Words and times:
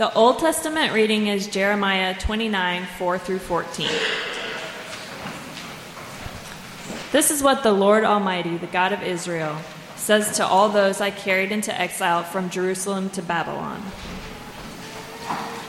The 0.00 0.14
Old 0.14 0.38
Testament 0.38 0.94
reading 0.94 1.26
is 1.26 1.46
Jeremiah 1.46 2.18
29 2.18 2.86
4 2.96 3.18
through 3.18 3.38
14. 3.38 3.86
This 7.12 7.30
is 7.30 7.42
what 7.42 7.62
the 7.62 7.72
Lord 7.72 8.04
Almighty, 8.04 8.56
the 8.56 8.66
God 8.66 8.94
of 8.94 9.02
Israel, 9.02 9.58
says 9.96 10.38
to 10.38 10.46
all 10.46 10.70
those 10.70 11.02
I 11.02 11.10
carried 11.10 11.52
into 11.52 11.78
exile 11.78 12.22
from 12.22 12.48
Jerusalem 12.48 13.10
to 13.10 13.20
Babylon 13.20 13.82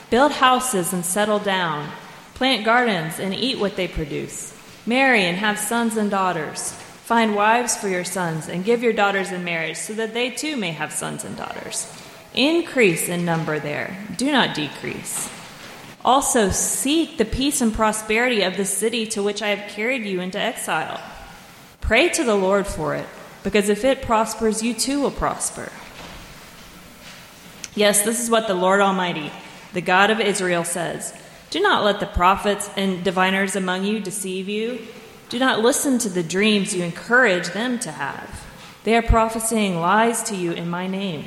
Build 0.08 0.32
houses 0.32 0.94
and 0.94 1.04
settle 1.04 1.38
down, 1.38 1.92
plant 2.32 2.64
gardens 2.64 3.20
and 3.20 3.34
eat 3.34 3.58
what 3.58 3.76
they 3.76 3.86
produce, 3.86 4.56
marry 4.86 5.24
and 5.24 5.36
have 5.36 5.58
sons 5.58 5.98
and 5.98 6.10
daughters. 6.10 6.72
Find 7.04 7.36
wives 7.36 7.76
for 7.76 7.88
your 7.88 8.04
sons 8.04 8.48
and 8.48 8.64
give 8.64 8.82
your 8.82 8.94
daughters 8.94 9.30
in 9.30 9.44
marriage 9.44 9.76
so 9.76 9.92
that 9.92 10.14
they 10.14 10.30
too 10.30 10.56
may 10.56 10.70
have 10.70 10.90
sons 10.90 11.22
and 11.22 11.36
daughters. 11.36 12.01
Increase 12.34 13.08
in 13.08 13.24
number 13.24 13.58
there, 13.58 13.96
do 14.16 14.32
not 14.32 14.54
decrease. 14.54 15.30
Also, 16.04 16.50
seek 16.50 17.18
the 17.18 17.24
peace 17.24 17.60
and 17.60 17.72
prosperity 17.72 18.42
of 18.42 18.56
the 18.56 18.64
city 18.64 19.06
to 19.06 19.22
which 19.22 19.42
I 19.42 19.48
have 19.48 19.70
carried 19.70 20.04
you 20.04 20.20
into 20.20 20.38
exile. 20.38 21.00
Pray 21.80 22.08
to 22.08 22.24
the 22.24 22.34
Lord 22.34 22.66
for 22.66 22.94
it, 22.94 23.06
because 23.42 23.68
if 23.68 23.84
it 23.84 24.02
prospers, 24.02 24.62
you 24.62 24.74
too 24.74 25.00
will 25.00 25.10
prosper. 25.10 25.70
Yes, 27.74 28.02
this 28.02 28.20
is 28.20 28.30
what 28.30 28.48
the 28.48 28.54
Lord 28.54 28.80
Almighty, 28.80 29.30
the 29.72 29.80
God 29.80 30.10
of 30.10 30.20
Israel, 30.20 30.64
says 30.64 31.14
Do 31.50 31.60
not 31.60 31.84
let 31.84 32.00
the 32.00 32.06
prophets 32.06 32.68
and 32.76 33.04
diviners 33.04 33.56
among 33.56 33.84
you 33.84 34.00
deceive 34.00 34.48
you. 34.48 34.80
Do 35.28 35.38
not 35.38 35.60
listen 35.60 35.98
to 35.98 36.08
the 36.08 36.22
dreams 36.22 36.74
you 36.74 36.82
encourage 36.82 37.48
them 37.48 37.78
to 37.80 37.92
have. 37.92 38.44
They 38.84 38.96
are 38.96 39.02
prophesying 39.02 39.76
lies 39.76 40.22
to 40.24 40.36
you 40.36 40.52
in 40.52 40.68
my 40.68 40.86
name. 40.86 41.26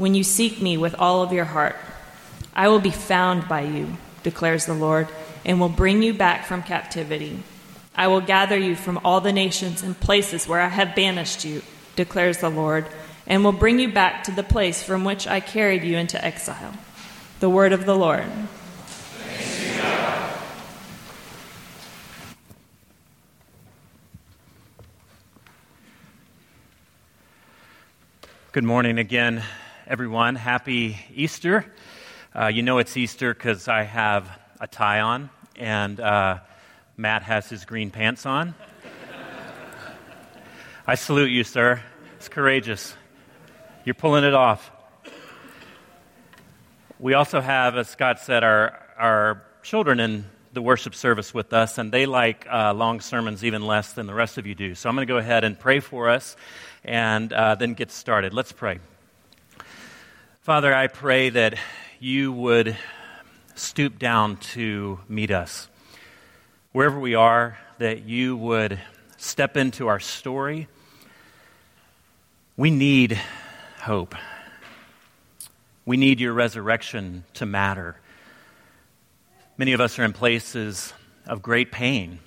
when 0.00 0.14
you 0.14 0.24
seek 0.24 0.62
me 0.62 0.78
with 0.78 0.94
all 0.98 1.22
of 1.22 1.30
your 1.30 1.44
heart. 1.44 1.76
I 2.54 2.68
will 2.68 2.80
be 2.80 2.90
found 2.90 3.46
by 3.46 3.60
you, 3.60 3.98
declares 4.22 4.64
the 4.64 4.72
Lord 4.72 5.08
and 5.44 5.60
will 5.60 5.68
bring 5.68 6.02
you 6.02 6.14
back 6.14 6.46
from 6.46 6.62
captivity. 6.62 7.42
I 7.94 8.08
will 8.08 8.22
gather 8.22 8.56
you 8.56 8.76
from 8.76 8.98
all 9.04 9.20
the 9.20 9.32
nations 9.32 9.82
and 9.82 9.98
places 9.98 10.48
where 10.48 10.60
I 10.60 10.68
have 10.68 10.94
banished 10.94 11.44
you, 11.44 11.60
declares 11.96 12.38
the 12.38 12.48
Lord, 12.48 12.86
and 13.26 13.44
will 13.44 13.52
bring 13.52 13.78
you 13.78 13.92
back 13.92 14.24
to 14.24 14.30
the 14.30 14.42
place 14.42 14.82
from 14.82 15.04
which 15.04 15.26
I 15.26 15.38
carried 15.40 15.84
you 15.84 15.98
into 15.98 16.22
exile. 16.24 16.72
The 17.40 17.50
word 17.50 17.74
of 17.74 17.84
the 17.84 17.94
Lord. 17.94 18.24
Good 28.52 28.64
morning 28.64 28.98
again, 28.98 29.44
everyone. 29.90 30.36
Happy 30.36 30.96
Easter. 31.16 31.66
Uh, 32.32 32.46
you 32.46 32.62
know 32.62 32.78
it's 32.78 32.96
Easter 32.96 33.34
because 33.34 33.66
I 33.66 33.82
have 33.82 34.30
a 34.60 34.68
tie 34.68 35.00
on, 35.00 35.30
and 35.56 35.98
uh, 35.98 36.38
Matt 36.96 37.24
has 37.24 37.48
his 37.48 37.64
green 37.64 37.90
pants 37.90 38.24
on. 38.24 38.54
I 40.86 40.94
salute 40.94 41.32
you, 41.32 41.42
sir. 41.42 41.82
It's 42.18 42.28
courageous. 42.28 42.94
You're 43.84 43.96
pulling 43.96 44.22
it 44.22 44.32
off. 44.32 44.70
We 47.00 47.14
also 47.14 47.40
have, 47.40 47.76
as 47.76 47.88
Scott 47.88 48.20
said, 48.20 48.44
our, 48.44 48.78
our 48.96 49.42
children 49.64 49.98
in 49.98 50.24
the 50.52 50.62
worship 50.62 50.94
service 50.94 51.34
with 51.34 51.52
us, 51.52 51.78
and 51.78 51.90
they 51.90 52.06
like 52.06 52.46
uh, 52.48 52.74
long 52.74 53.00
sermons 53.00 53.44
even 53.44 53.66
less 53.66 53.94
than 53.94 54.06
the 54.06 54.14
rest 54.14 54.38
of 54.38 54.46
you 54.46 54.54
do. 54.54 54.76
So 54.76 54.88
I'm 54.88 54.94
going 54.94 55.04
to 55.04 55.12
go 55.12 55.18
ahead 55.18 55.42
and 55.42 55.58
pray 55.58 55.80
for 55.80 56.08
us 56.08 56.36
and 56.84 57.32
uh, 57.32 57.56
then 57.56 57.74
get 57.74 57.90
started. 57.90 58.32
Let's 58.32 58.52
pray. 58.52 58.78
Father, 60.42 60.74
I 60.74 60.86
pray 60.86 61.28
that 61.28 61.58
you 61.98 62.32
would 62.32 62.74
stoop 63.56 63.98
down 63.98 64.38
to 64.38 64.98
meet 65.06 65.30
us. 65.30 65.68
Wherever 66.72 66.98
we 66.98 67.14
are, 67.14 67.58
that 67.76 68.04
you 68.04 68.38
would 68.38 68.80
step 69.18 69.58
into 69.58 69.88
our 69.88 70.00
story. 70.00 70.66
We 72.56 72.70
need 72.70 73.20
hope. 73.80 74.14
We 75.84 75.98
need 75.98 76.20
your 76.20 76.32
resurrection 76.32 77.24
to 77.34 77.44
matter. 77.44 77.96
Many 79.58 79.74
of 79.74 79.82
us 79.82 79.98
are 79.98 80.04
in 80.04 80.14
places 80.14 80.94
of 81.26 81.42
great 81.42 81.70
pain, 81.70 82.18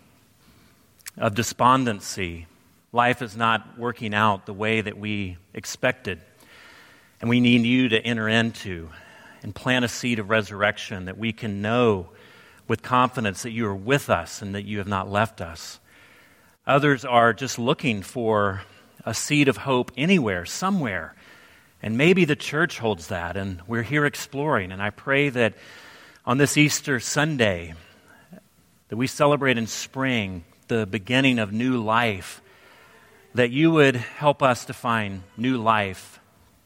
of 1.17 1.33
despondency. 1.33 2.45
Life 2.91 3.23
is 3.23 3.35
not 3.35 3.79
working 3.79 4.13
out 4.13 4.45
the 4.45 4.53
way 4.53 4.81
that 4.81 4.99
we 4.99 5.37
expected. 5.55 6.21
And 7.23 7.29
we 7.29 7.39
need 7.39 7.65
you 7.65 7.87
to 7.87 8.05
enter 8.05 8.27
into 8.27 8.89
and 9.43 9.55
plant 9.55 9.85
a 9.85 9.87
seed 9.87 10.19
of 10.19 10.29
resurrection 10.29 11.05
that 11.05 11.17
we 11.17 11.31
can 11.31 11.61
know 11.61 12.09
with 12.67 12.83
confidence 12.83 13.43
that 13.43 13.51
you 13.51 13.65
are 13.65 13.73
with 13.73 14.09
us 14.09 14.41
and 14.41 14.55
that 14.55 14.65
you 14.65 14.79
have 14.79 14.89
not 14.89 15.09
left 15.09 15.39
us. 15.39 15.79
Others 16.67 17.05
are 17.05 17.31
just 17.31 17.57
looking 17.57 18.01
for 18.01 18.63
a 19.05 19.13
seed 19.13 19.47
of 19.47 19.55
hope 19.55 19.93
anywhere, 19.95 20.45
somewhere. 20.45 21.15
And 21.81 21.97
maybe 21.97 22.25
the 22.25 22.35
church 22.35 22.77
holds 22.77 23.07
that, 23.07 23.37
and 23.37 23.61
we're 23.67 23.83
here 23.83 24.05
exploring. 24.05 24.73
And 24.73 24.81
I 24.81 24.89
pray 24.89 25.29
that 25.29 25.53
on 26.25 26.37
this 26.37 26.57
Easter 26.57 26.99
Sunday, 26.99 27.73
that 28.89 28.97
we 28.97 29.07
celebrate 29.07 29.57
in 29.57 29.67
spring 29.67 30.43
the 30.67 30.85
beginning 30.85 31.39
of 31.39 31.53
new 31.53 31.81
life, 31.81 32.41
that 33.33 33.51
you 33.51 33.71
would 33.71 33.95
help 33.95 34.43
us 34.43 34.65
to 34.65 34.73
find 34.73 35.23
new 35.37 35.57
life, 35.57 36.19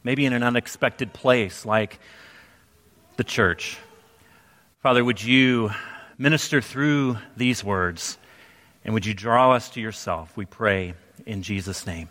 maybe 0.08 0.26
in 0.26 0.32
an 0.32 0.42
unexpected 0.42 1.12
place 1.12 1.66
like 1.66 2.00
the 3.18 3.26
church. 3.26 3.78
Father, 4.82 5.04
would 5.04 5.22
you 5.22 5.70
minister 6.18 6.62
through 6.62 7.18
these 7.36 7.62
words 7.62 8.18
and 8.86 8.94
would 8.94 9.06
you 9.06 9.14
draw 9.14 9.52
us 9.52 9.70
to 9.72 9.82
yourself? 9.82 10.38
We 10.38 10.46
pray 10.46 10.94
in 11.26 11.44
Jesus' 11.44 11.86
name. 11.86 12.08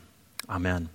Amen. 0.47 0.91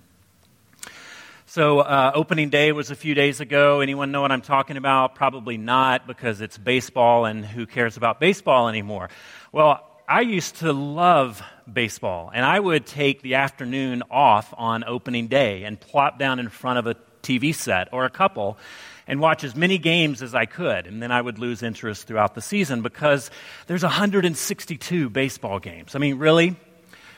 So, 1.46 1.80
uh, 1.80 2.12
opening 2.14 2.50
day 2.50 2.70
was 2.70 2.92
a 2.92 2.94
few 2.94 3.14
days 3.16 3.40
ago. 3.40 3.80
Anyone 3.80 4.12
know 4.12 4.20
what 4.20 4.30
I'm 4.30 4.40
talking 4.40 4.76
about? 4.76 5.16
Probably 5.16 5.58
not, 5.58 6.06
because 6.06 6.40
it's 6.40 6.56
baseball, 6.56 7.24
and 7.24 7.44
who 7.44 7.66
cares 7.66 7.96
about 7.96 8.20
baseball 8.20 8.68
anymore? 8.68 9.10
Well, 9.50 9.84
I 10.08 10.20
used 10.20 10.58
to 10.58 10.72
love 10.72 11.42
baseball, 11.70 12.30
and 12.32 12.44
I 12.44 12.58
would 12.58 12.86
take 12.86 13.22
the 13.22 13.36
afternoon 13.36 14.02
off 14.10 14.54
on 14.56 14.84
opening 14.84 15.28
day 15.28 15.64
and 15.64 15.78
plop 15.78 16.18
down 16.18 16.38
in 16.38 16.48
front 16.48 16.78
of 16.78 16.86
a 16.86 16.96
TV 17.22 17.54
set 17.54 17.88
or 17.92 18.04
a 18.04 18.10
couple 18.10 18.58
and 19.06 19.20
watch 19.20 19.44
as 19.44 19.54
many 19.54 19.78
games 19.78 20.22
as 20.22 20.34
I 20.34 20.46
could. 20.46 20.86
And 20.86 21.02
then 21.02 21.10
I 21.10 21.20
would 21.20 21.38
lose 21.38 21.62
interest 21.62 22.06
throughout 22.06 22.34
the 22.34 22.40
season 22.40 22.82
because 22.82 23.30
there's 23.66 23.82
162 23.82 25.10
baseball 25.10 25.58
games. 25.58 25.94
I 25.94 25.98
mean, 25.98 26.18
really? 26.18 26.56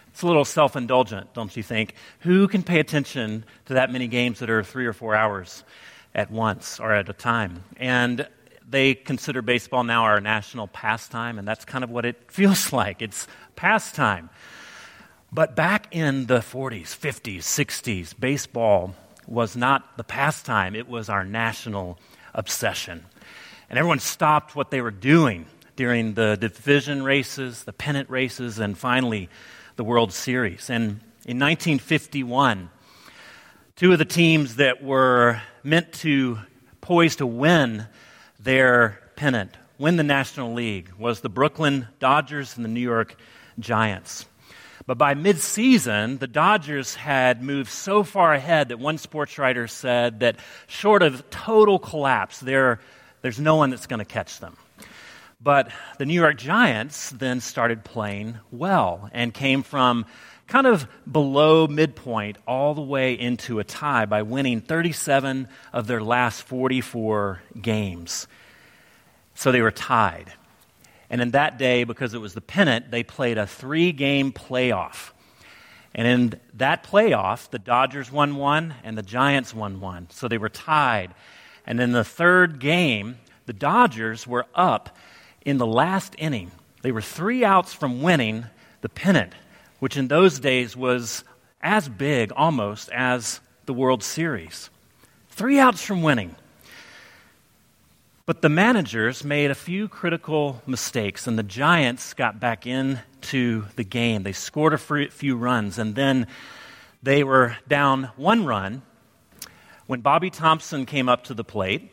It's 0.08 0.22
a 0.22 0.26
little 0.26 0.44
self 0.44 0.76
indulgent, 0.76 1.34
don't 1.34 1.54
you 1.56 1.62
think? 1.62 1.94
Who 2.20 2.46
can 2.46 2.62
pay 2.62 2.78
attention 2.78 3.44
to 3.66 3.74
that 3.74 3.90
many 3.90 4.06
games 4.06 4.38
that 4.38 4.50
are 4.50 4.62
three 4.62 4.86
or 4.86 4.92
four 4.92 5.14
hours 5.14 5.64
at 6.14 6.30
once 6.30 6.78
or 6.78 6.92
at 6.92 7.08
a 7.08 7.12
time? 7.12 7.64
And 7.76 8.28
they 8.68 8.94
consider 8.94 9.42
baseball 9.42 9.84
now 9.84 10.04
our 10.04 10.20
national 10.20 10.68
pastime, 10.68 11.38
and 11.38 11.46
that's 11.46 11.64
kind 11.64 11.84
of 11.84 11.90
what 11.90 12.04
it 12.04 12.16
feels 12.30 12.72
like. 12.72 13.02
It's 13.02 13.26
pastime. 13.56 14.30
But 15.32 15.56
back 15.56 15.88
in 15.90 16.26
the 16.26 16.38
40s, 16.38 16.96
50s, 16.96 17.38
60s, 17.38 18.18
baseball 18.18 18.94
was 19.26 19.56
not 19.56 19.96
the 19.96 20.04
pastime, 20.04 20.74
it 20.76 20.88
was 20.88 21.08
our 21.08 21.24
national 21.24 21.98
obsession. 22.34 23.04
And 23.68 23.78
everyone 23.78 23.98
stopped 23.98 24.54
what 24.54 24.70
they 24.70 24.80
were 24.80 24.90
doing 24.90 25.46
during 25.76 26.14
the 26.14 26.36
division 26.36 27.02
races, 27.02 27.64
the 27.64 27.72
pennant 27.72 28.10
races, 28.10 28.58
and 28.58 28.78
finally 28.78 29.28
the 29.76 29.84
World 29.84 30.12
Series. 30.12 30.70
And 30.70 31.00
in 31.26 31.40
1951, 31.40 32.70
two 33.76 33.92
of 33.92 33.98
the 33.98 34.04
teams 34.04 34.56
that 34.56 34.84
were 34.84 35.40
meant 35.64 35.92
to 35.94 36.38
poised 36.80 37.18
to 37.18 37.26
win 37.26 37.86
their 38.44 39.00
pennant, 39.16 39.50
win 39.78 39.96
the 39.96 40.02
National 40.02 40.52
League, 40.52 40.92
was 40.98 41.20
the 41.20 41.30
Brooklyn 41.30 41.88
Dodgers 41.98 42.56
and 42.56 42.64
the 42.64 42.68
New 42.68 42.80
York 42.80 43.16
Giants. 43.58 44.26
But 44.86 44.98
by 44.98 45.14
midseason, 45.14 46.18
the 46.18 46.26
Dodgers 46.26 46.94
had 46.94 47.42
moved 47.42 47.70
so 47.70 48.02
far 48.02 48.34
ahead 48.34 48.68
that 48.68 48.78
one 48.78 48.98
sports 48.98 49.38
writer 49.38 49.66
said 49.66 50.20
that, 50.20 50.36
short 50.66 51.02
of 51.02 51.28
total 51.30 51.78
collapse, 51.78 52.38
their 52.40 52.80
There's 53.22 53.40
no 53.40 53.56
one 53.56 53.70
that's 53.70 53.86
going 53.86 54.00
to 54.00 54.04
catch 54.04 54.40
them. 54.40 54.58
But 55.40 55.70
the 55.98 56.04
New 56.04 56.12
York 56.12 56.36
Giants 56.36 57.08
then 57.10 57.40
started 57.40 57.82
playing 57.82 58.38
well 58.50 59.08
and 59.12 59.32
came 59.32 59.62
from 59.62 60.04
kind 60.46 60.66
of 60.66 60.86
below 61.10 61.66
midpoint 61.66 62.36
all 62.46 62.74
the 62.74 62.82
way 62.82 63.14
into 63.18 63.58
a 63.58 63.64
tie 63.64 64.06
by 64.06 64.22
winning 64.22 64.60
37 64.60 65.48
of 65.72 65.86
their 65.86 66.02
last 66.02 66.42
44 66.42 67.42
games. 67.60 68.26
So 69.34 69.50
they 69.52 69.62
were 69.62 69.70
tied. 69.70 70.32
And 71.10 71.20
in 71.20 71.32
that 71.32 71.58
day, 71.58 71.84
because 71.84 72.14
it 72.14 72.20
was 72.20 72.34
the 72.34 72.40
pennant, 72.40 72.90
they 72.90 73.02
played 73.02 73.38
a 73.38 73.46
three 73.46 73.92
game 73.92 74.32
playoff. 74.32 75.12
And 75.94 76.08
in 76.08 76.40
that 76.54 76.82
playoff, 76.84 77.50
the 77.50 77.58
Dodgers 77.58 78.10
won 78.10 78.36
one 78.36 78.74
and 78.82 78.98
the 78.98 79.02
Giants 79.02 79.54
won 79.54 79.80
one. 79.80 80.08
So 80.10 80.28
they 80.28 80.38
were 80.38 80.48
tied. 80.48 81.14
And 81.66 81.80
in 81.80 81.92
the 81.92 82.04
third 82.04 82.58
game, 82.58 83.18
the 83.46 83.52
Dodgers 83.52 84.26
were 84.26 84.46
up 84.54 84.96
in 85.44 85.58
the 85.58 85.66
last 85.66 86.14
inning. 86.18 86.50
They 86.82 86.92
were 86.92 87.00
three 87.00 87.44
outs 87.44 87.72
from 87.72 88.02
winning 88.02 88.46
the 88.80 88.88
pennant, 88.88 89.34
which 89.80 89.96
in 89.96 90.08
those 90.08 90.38
days 90.38 90.76
was 90.76 91.24
as 91.62 91.88
big 91.88 92.32
almost 92.36 92.90
as 92.90 93.40
the 93.66 93.74
World 93.74 94.02
Series. 94.02 94.70
Three 95.30 95.58
outs 95.58 95.82
from 95.82 96.02
winning. 96.02 96.36
But 98.26 98.40
the 98.40 98.48
managers 98.48 99.22
made 99.22 99.50
a 99.50 99.54
few 99.54 99.86
critical 99.86 100.62
mistakes, 100.66 101.26
and 101.26 101.38
the 101.38 101.42
Giants 101.42 102.14
got 102.14 102.40
back 102.40 102.66
into 102.66 103.66
the 103.76 103.84
game. 103.84 104.22
They 104.22 104.32
scored 104.32 104.72
a 104.72 104.78
few 104.78 105.36
runs, 105.36 105.78
and 105.78 105.94
then 105.94 106.26
they 107.02 107.22
were 107.22 107.56
down 107.68 108.04
one 108.16 108.46
run 108.46 108.82
when 109.86 110.00
Bobby 110.00 110.30
Thomson 110.30 110.86
came 110.86 111.08
up 111.08 111.24
to 111.24 111.34
the 111.34 111.44
plate, 111.44 111.90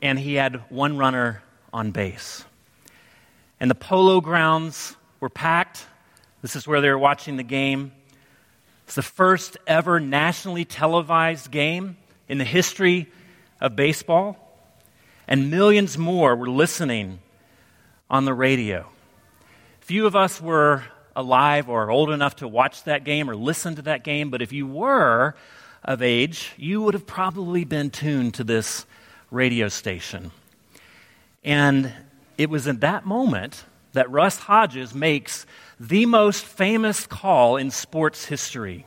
and 0.00 0.18
he 0.18 0.34
had 0.34 0.62
one 0.70 0.96
runner 0.96 1.42
on 1.72 1.90
base. 1.90 2.44
And 3.60 3.70
the 3.70 3.74
polo 3.74 4.22
grounds 4.22 4.96
were 5.20 5.28
packed. 5.28 5.84
This 6.42 6.54
is 6.54 6.66
where 6.66 6.80
they 6.80 6.88
were 6.88 6.98
watching 6.98 7.36
the 7.36 7.42
game. 7.42 7.92
It's 8.86 8.94
the 8.94 9.02
first 9.02 9.56
ever 9.66 10.00
nationally 10.00 10.64
televised 10.64 11.50
game 11.50 11.96
in 12.28 12.38
the 12.38 12.44
history 12.44 13.08
of 13.60 13.76
baseball 13.76 14.36
and 15.26 15.50
millions 15.50 15.98
more 15.98 16.34
were 16.34 16.48
listening 16.48 17.18
on 18.08 18.24
the 18.24 18.32
radio. 18.32 18.88
Few 19.80 20.06
of 20.06 20.16
us 20.16 20.40
were 20.40 20.84
alive 21.14 21.68
or 21.68 21.90
old 21.90 22.10
enough 22.10 22.36
to 22.36 22.48
watch 22.48 22.84
that 22.84 23.04
game 23.04 23.28
or 23.28 23.36
listen 23.36 23.76
to 23.76 23.82
that 23.82 24.04
game, 24.04 24.30
but 24.30 24.40
if 24.40 24.52
you 24.52 24.66
were 24.66 25.34
of 25.84 26.02
age, 26.02 26.52
you 26.56 26.80
would 26.82 26.94
have 26.94 27.06
probably 27.06 27.64
been 27.64 27.90
tuned 27.90 28.34
to 28.34 28.44
this 28.44 28.86
radio 29.30 29.68
station. 29.68 30.30
And 31.44 31.92
it 32.38 32.48
was 32.48 32.66
in 32.66 32.80
that 32.80 33.04
moment 33.04 33.64
that 33.92 34.10
Russ 34.10 34.38
Hodges 34.38 34.94
makes 34.94 35.44
the 35.80 36.06
most 36.06 36.44
famous 36.44 37.06
call 37.06 37.56
in 37.56 37.70
sports 37.70 38.24
history 38.24 38.86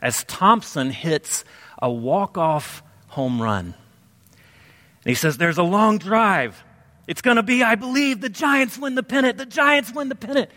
as 0.00 0.24
Thomson 0.24 0.90
hits 0.90 1.44
a 1.80 1.90
walk-off 1.90 2.82
home 3.08 3.40
run. 3.40 3.66
And 3.66 3.74
he 5.04 5.14
says, 5.14 5.36
There's 5.36 5.58
a 5.58 5.62
long 5.62 5.98
drive. 5.98 6.62
It's 7.06 7.22
going 7.22 7.36
to 7.36 7.42
be, 7.42 7.62
I 7.62 7.76
believe, 7.76 8.20
the 8.20 8.28
Giants 8.28 8.76
win 8.78 8.94
the 8.96 9.02
pennant. 9.02 9.38
The 9.38 9.46
Giants 9.46 9.92
win 9.94 10.08
the 10.08 10.16
pennant. 10.16 10.50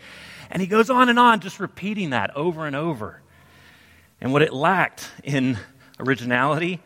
And 0.50 0.60
he 0.60 0.66
goes 0.66 0.90
on 0.90 1.08
and 1.08 1.18
on, 1.18 1.40
just 1.40 1.60
repeating 1.60 2.10
that 2.10 2.36
over 2.36 2.66
and 2.66 2.74
over. 2.74 3.20
And 4.20 4.32
what 4.32 4.42
it 4.42 4.52
lacked 4.52 5.08
in 5.22 5.58
originality 6.00 6.80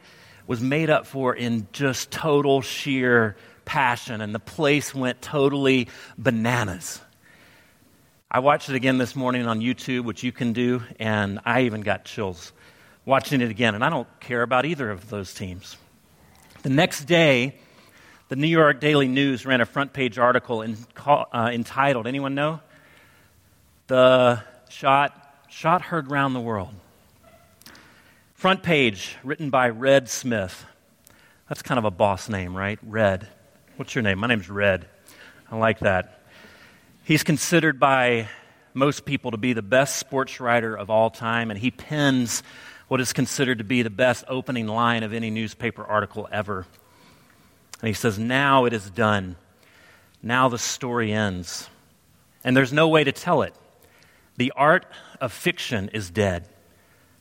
was 0.47 0.61
made 0.61 0.91
up 0.91 1.07
for 1.07 1.35
in 1.35 1.67
just 1.73 2.11
total 2.11 2.61
sheer 2.61 3.37
passion. 3.65 4.21
And 4.21 4.35
the 4.35 4.41
place 4.41 4.95
went 4.95 5.23
totally 5.23 5.89
bananas. 6.19 7.01
I 8.35 8.41
watched 8.41 8.69
it 8.69 8.75
again 8.75 8.99
this 8.99 9.15
morning 9.15 9.47
on 9.47 9.61
YouTube, 9.61 10.03
which 10.07 10.25
you 10.25 10.33
can 10.33 10.55
do, 10.55 10.83
and 10.99 11.39
I 11.45 11.67
even 11.67 11.83
got 11.83 12.05
chills 12.05 12.53
watching 13.05 13.41
it 13.41 13.49
again. 13.49 13.77
And 13.77 13.85
I 13.85 13.91
don't 13.91 14.09
care 14.19 14.43
about 14.43 14.67
either 14.67 14.91
of 14.91 15.09
those 15.09 15.33
teams. 15.33 15.77
The 16.63 16.69
next 16.69 17.05
day, 17.05 17.55
the 18.31 18.35
New 18.35 18.49
York 18.49 18.81
Daily 18.81 19.07
News 19.07 19.47
ran 19.47 19.61
a 19.61 19.65
front 19.65 19.93
page 19.93 20.19
article 20.19 20.63
in, 20.63 20.77
uh, 21.07 21.51
entitled, 21.53 22.09
anyone 22.09 22.35
know? 22.35 22.59
The 23.87 24.43
shot, 24.69 25.13
shot 25.49 25.83
heard 25.83 26.11
round 26.11 26.35
the 26.35 26.41
world. 26.41 26.75
Front 28.35 28.65
page, 28.65 29.15
written 29.23 29.51
by 29.51 29.69
Red 29.69 30.09
Smith. 30.09 30.67
That's 31.49 31.63
kind 31.63 31.79
of 31.79 31.85
a 31.85 31.93
boss 31.93 32.29
name, 32.29 32.57
right? 32.57 32.81
Red. 32.83 33.29
What's 33.77 33.95
your 33.95 34.03
name? 34.03 34.19
My 34.19 34.27
name's 34.27 34.51
Red. 34.51 34.89
I 35.49 35.57
like 35.57 35.79
that. 35.79 36.14
He's 37.05 37.23
considered 37.23 37.79
by 37.79 38.29
most 38.73 39.05
people 39.05 39.33
to 39.33 39.37
be 39.37 39.53
the 39.53 39.61
best 39.61 39.97
sports 39.97 40.41
writer 40.41 40.75
of 40.75 40.89
all 40.89 41.11
time, 41.11 41.51
and 41.51 41.61
he 41.61 41.71
pens 41.71 42.43
what 42.89 42.99
is 42.99 43.13
considered 43.13 43.59
to 43.59 43.65
be 43.65 43.83
the 43.83 43.91
best 43.91 44.25
opening 44.27 44.67
line 44.67 45.03
of 45.03 45.13
any 45.13 45.29
newspaper 45.29 45.85
article 45.85 46.27
ever. 46.33 46.67
And 47.83 47.89
he 47.89 47.93
says, 47.93 48.19
Now 48.19 48.65
it 48.65 48.73
is 48.73 48.89
done. 48.89 49.37
Now 50.23 50.49
the 50.49 50.57
story 50.57 51.13
ends. 51.13 51.69
And 52.43 52.57
there's 52.57 52.73
no 52.73 52.89
way 52.89 53.05
to 53.05 53.13
tell 53.13 53.43
it. 53.43 53.55
The 54.39 54.55
art 54.57 54.87
of 55.21 55.31
fiction 55.31 55.91
is 55.91 56.09
dead. 56.09 56.49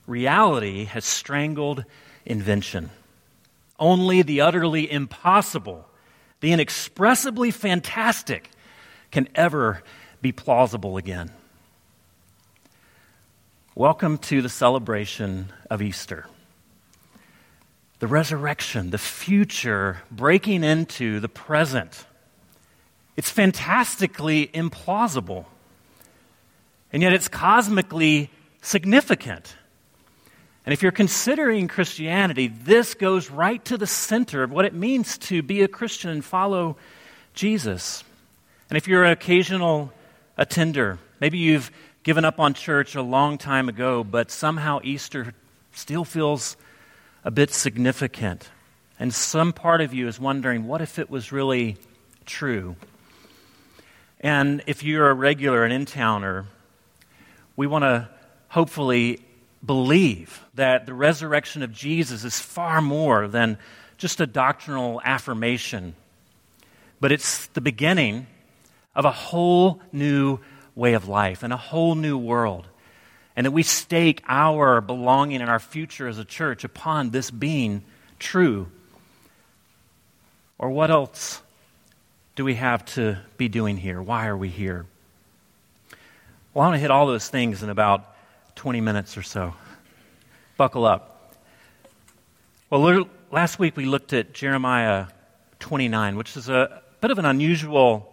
Reality 0.07 0.85
has 0.85 1.03
strangled 1.03 1.83
invention. 2.25 2.89
Only 3.77 4.21
the 4.21 4.39
utterly 4.39 4.89
impossible, 4.89 5.85
the 6.39 6.53
inexpressibly 6.53 7.51
fantastic, 7.51 8.49
can 9.13 9.29
ever 9.35 9.83
be 10.23 10.31
plausible 10.31 10.97
again. 10.97 11.29
Welcome 13.75 14.17
to 14.17 14.41
the 14.41 14.49
celebration 14.49 15.53
of 15.69 15.83
Easter. 15.83 16.25
The 17.99 18.07
resurrection, 18.07 18.89
the 18.89 18.97
future 18.97 20.01
breaking 20.09 20.63
into 20.63 21.19
the 21.19 21.29
present. 21.29 22.07
It's 23.15 23.29
fantastically 23.29 24.47
implausible. 24.47 25.45
And 26.91 27.03
yet 27.03 27.13
it's 27.13 27.27
cosmically 27.27 28.31
significant. 28.63 29.55
And 30.65 30.73
if 30.73 30.81
you're 30.81 30.91
considering 30.91 31.67
Christianity, 31.67 32.47
this 32.47 32.95
goes 32.95 33.29
right 33.29 33.63
to 33.65 33.77
the 33.77 33.85
center 33.85 34.41
of 34.41 34.49
what 34.49 34.65
it 34.65 34.73
means 34.73 35.19
to 35.19 35.43
be 35.43 35.61
a 35.61 35.67
Christian 35.67 36.09
and 36.09 36.25
follow 36.25 36.77
Jesus. 37.35 38.03
And 38.73 38.77
if 38.79 38.87
you're 38.87 39.03
an 39.03 39.11
occasional 39.11 39.93
attender, 40.35 40.97
maybe 41.19 41.37
you've 41.37 41.69
given 42.01 42.25
up 42.25 42.39
on 42.39 42.55
church 42.55 42.95
a 42.95 43.03
long 43.03 43.37
time 43.37 43.69
ago, 43.69 44.03
but 44.03 44.31
somehow 44.31 44.79
Easter 44.83 45.35
still 45.73 46.03
feels 46.03 46.57
a 47.23 47.29
bit 47.29 47.51
significant. 47.51 48.49
And 48.99 49.13
some 49.13 49.53
part 49.53 49.81
of 49.81 49.93
you 49.93 50.07
is 50.07 50.19
wondering 50.19 50.65
what 50.65 50.81
if 50.81 50.97
it 50.97 51.11
was 51.11 51.31
really 51.31 51.77
true? 52.25 52.75
And 54.21 54.63
if 54.65 54.81
you're 54.81 55.07
a 55.07 55.13
regular, 55.13 55.63
an 55.65 55.71
in 55.71 55.85
towner, 55.85 56.45
we 57.55 57.67
want 57.67 57.83
to 57.83 58.09
hopefully 58.47 59.19
believe 59.63 60.43
that 60.55 60.87
the 60.87 60.95
resurrection 60.95 61.61
of 61.61 61.73
Jesus 61.73 62.23
is 62.23 62.39
far 62.39 62.81
more 62.81 63.27
than 63.27 63.59
just 63.99 64.19
a 64.19 64.25
doctrinal 64.25 64.99
affirmation, 65.05 65.93
but 66.99 67.11
it's 67.11 67.45
the 67.45 67.61
beginning 67.61 68.25
of 68.95 69.05
a 69.05 69.11
whole 69.11 69.81
new 69.91 70.39
way 70.75 70.93
of 70.93 71.07
life 71.07 71.43
and 71.43 71.53
a 71.53 71.57
whole 71.57 71.95
new 71.95 72.17
world. 72.17 72.67
And 73.35 73.45
that 73.45 73.51
we 73.51 73.63
stake 73.63 74.21
our 74.27 74.79
belonging 74.81 75.41
and 75.41 75.49
our 75.49 75.59
future 75.59 76.07
as 76.07 76.19
a 76.19 76.25
church 76.25 76.63
upon 76.63 77.09
this 77.09 77.31
being 77.31 77.83
true. 78.19 78.67
Or 80.59 80.69
what 80.69 80.91
else 80.91 81.41
do 82.35 82.45
we 82.45 82.55
have 82.55 82.85
to 82.85 83.17
be 83.37 83.49
doing 83.49 83.77
here? 83.77 84.01
Why 84.01 84.27
are 84.27 84.37
we 84.37 84.49
here? 84.49 84.85
Well, 86.53 86.63
I 86.63 86.67
want 86.67 86.75
to 86.75 86.79
hit 86.79 86.91
all 86.91 87.07
those 87.07 87.27
things 87.27 87.63
in 87.63 87.69
about 87.69 88.05
20 88.55 88.81
minutes 88.81 89.17
or 89.17 89.23
so. 89.23 89.55
Buckle 90.55 90.85
up. 90.85 91.33
Well, 92.69 93.07
last 93.31 93.57
week 93.57 93.75
we 93.75 93.85
looked 93.85 94.13
at 94.13 94.33
Jeremiah 94.33 95.07
29, 95.59 96.15
which 96.15 96.37
is 96.37 96.49
a 96.49 96.83
bit 97.01 97.09
of 97.09 97.17
an 97.17 97.25
unusual 97.25 98.12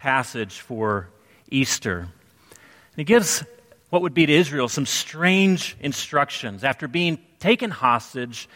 passage 0.00 0.60
for 0.60 1.08
Easter. 1.50 1.98
And 1.98 2.96
he 2.96 3.04
gives 3.04 3.44
what 3.90 4.02
would 4.02 4.14
be 4.14 4.26
to 4.26 4.32
Israel 4.32 4.68
some 4.68 4.86
strange 4.86 5.76
instructions 5.80 6.64
after 6.64 6.88
being 6.88 7.18
taken 7.38 7.70
hostage 7.70 8.48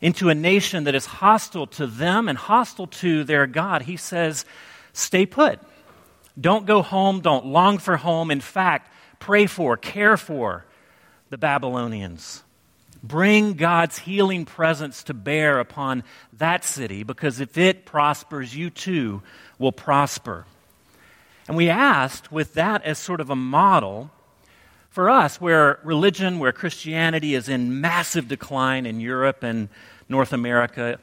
into 0.00 0.30
a 0.30 0.34
nation 0.34 0.84
that 0.84 0.94
is 0.94 1.04
hostile 1.04 1.66
to 1.66 1.86
them 1.86 2.28
and 2.28 2.38
hostile 2.38 2.86
to 2.86 3.24
their 3.24 3.46
God. 3.46 3.82
He 3.82 3.96
says, 3.96 4.44
Stay 4.94 5.26
put. 5.26 5.60
Don't 6.40 6.66
go 6.66 6.82
home. 6.82 7.20
Don't 7.20 7.46
long 7.46 7.78
for 7.78 7.96
home. 7.96 8.30
In 8.30 8.40
fact, 8.40 8.90
pray 9.18 9.46
for, 9.46 9.76
care 9.76 10.16
for 10.16 10.64
the 11.28 11.38
Babylonians. 11.38 12.42
Bring 13.02 13.54
God's 13.54 13.98
healing 13.98 14.46
presence 14.46 15.04
to 15.04 15.14
bear 15.14 15.60
upon 15.60 16.04
that 16.38 16.64
city 16.64 17.02
because 17.02 17.40
if 17.40 17.58
it 17.58 17.84
prospers, 17.84 18.54
you 18.54 18.70
too 18.70 19.22
will 19.58 19.72
prosper. 19.72 20.46
And 21.48 21.56
we 21.56 21.68
asked, 21.68 22.30
with 22.30 22.54
that 22.54 22.82
as 22.84 22.98
sort 22.98 23.20
of 23.20 23.30
a 23.30 23.36
model, 23.36 24.10
for 24.90 25.08
us, 25.08 25.40
where 25.40 25.78
religion, 25.84 26.38
where 26.38 26.52
Christianity 26.52 27.34
is 27.34 27.48
in 27.48 27.80
massive 27.80 28.28
decline 28.28 28.86
in 28.86 29.00
Europe 29.00 29.42
and 29.42 29.68
North 30.08 30.32
America, 30.32 30.98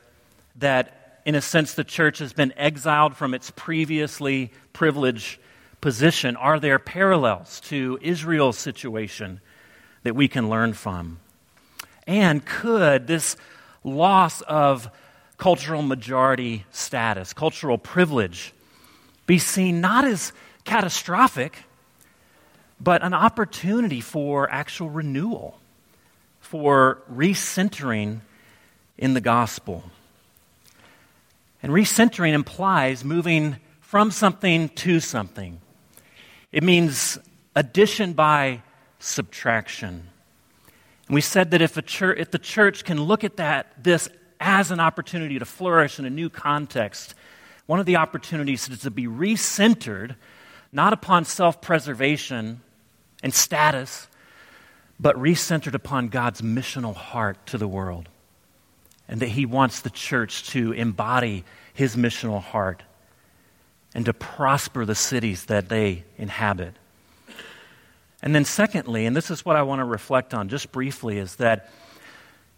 that 0.58 1.22
in 1.26 1.36
a 1.36 1.42
sense 1.42 1.74
the 1.74 1.84
church 1.84 2.20
has 2.20 2.34
been 2.34 2.54
exiled 2.58 3.16
from 3.16 3.34
its 3.34 3.52
previously 3.52 4.52
privileged 4.74 5.40
position, 5.82 6.36
are 6.36 6.60
there 6.60 6.80
parallels 6.80 7.60
to 7.62 7.98
Israel's 8.02 8.58
situation 8.58 9.40
that 10.04 10.16
we 10.16 10.28
can 10.28 10.50
learn 10.50 10.74
from? 10.74 11.20
And 12.06 12.46
could 12.46 13.08
this 13.08 13.38
loss 13.84 14.42
of 14.42 14.90
cultural 15.38 15.82
majority 15.82 16.66
status, 16.72 17.34
cultural 17.34 17.78
privilege, 17.78 18.54
be 19.28 19.38
seen 19.38 19.80
not 19.80 20.06
as 20.06 20.34
catastrophic, 20.64 21.60
but 22.80 23.04
an 23.04 23.14
opportunity 23.14 24.02
for 24.02 24.50
actual 24.52 24.90
renewal, 24.90 25.60
for 26.40 27.04
recentering 27.14 28.22
in 28.98 29.14
the 29.14 29.22
gospel? 29.22 29.84
And 31.62 31.72
recentering 31.72 32.34
implies 32.34 33.04
moving 33.04 33.58
from 33.82 34.12
something 34.12 34.70
to 34.70 35.00
something. 35.00 35.60
It 36.52 36.64
means 36.64 37.18
addition 37.56 38.14
by 38.14 38.62
subtraction. 39.00 40.10
And 41.08 41.16
we 41.16 41.22
said 41.22 41.52
that 41.52 41.62
if, 41.62 41.84
church, 41.86 42.20
if 42.20 42.32
the 42.32 42.40
church 42.40 42.84
can 42.84 43.02
look 43.02 43.24
at 43.24 43.38
that, 43.38 43.84
this 43.84 44.10
as 44.40 44.72
an 44.72 44.80
opportunity 44.80 45.40
to 45.40 45.46
flourish 45.46 46.00
in 46.00 46.06
a 46.06 46.10
new 46.10 46.30
context, 46.30 47.16
one 47.68 47.80
of 47.80 47.86
the 47.86 47.98
opportunities 47.98 48.68
is 48.70 48.80
to 48.80 48.92
be 48.92 49.06
recentered, 49.06 50.16
not 50.72 50.94
upon 50.94 51.26
self 51.26 51.62
preservation 51.62 52.62
and 53.22 53.34
status, 53.34 54.08
but 55.00 55.16
recentered 55.18 55.74
upon 55.74 56.08
God's 56.08 56.42
missional 56.42 56.96
heart 56.96 57.46
to 57.48 57.58
the 57.58 57.68
world. 57.68 58.10
And 59.08 59.22
that 59.22 59.30
He 59.30 59.46
wants 59.46 59.82
the 59.82 59.90
church 59.90 60.50
to 60.50 60.72
embody 60.72 61.44
His 61.74 61.96
missional 61.96 62.42
heart 62.42 62.84
and 63.94 64.06
to 64.06 64.14
prosper 64.14 64.86
the 64.86 64.96
cities 64.96 65.46
that 65.46 65.70
they 65.70 66.04
inhabit. 66.18 66.74
And 68.22 68.34
then, 68.34 68.46
secondly, 68.46 69.06
and 69.06 69.16
this 69.16 69.30
is 69.30 69.46
what 69.46 69.56
I 69.56 69.62
want 69.62 69.80
to 69.80 69.86
reflect 69.86 70.34
on 70.34 70.50
just 70.50 70.72
briefly, 70.72 71.18
is 71.18 71.36
that 71.36 71.70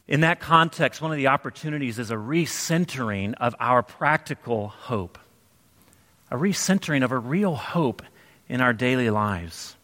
in 0.09 0.21
that 0.21 0.39
context, 0.39 1.03
one 1.03 1.11
of 1.11 1.17
the 1.17 1.27
opportunities 1.27 1.99
is 1.99 2.09
a 2.09 2.15
recentering 2.15 3.35
of 3.35 3.55
our 3.59 3.83
practical 3.83 4.69
hope, 4.69 5.19
a 6.31 6.35
recentering 6.35 7.03
of 7.03 7.11
a 7.11 7.17
real 7.17 7.53
hope 7.53 8.01
in 8.49 8.59
our 8.59 8.73
daily 8.73 9.11
lives. 9.11 9.75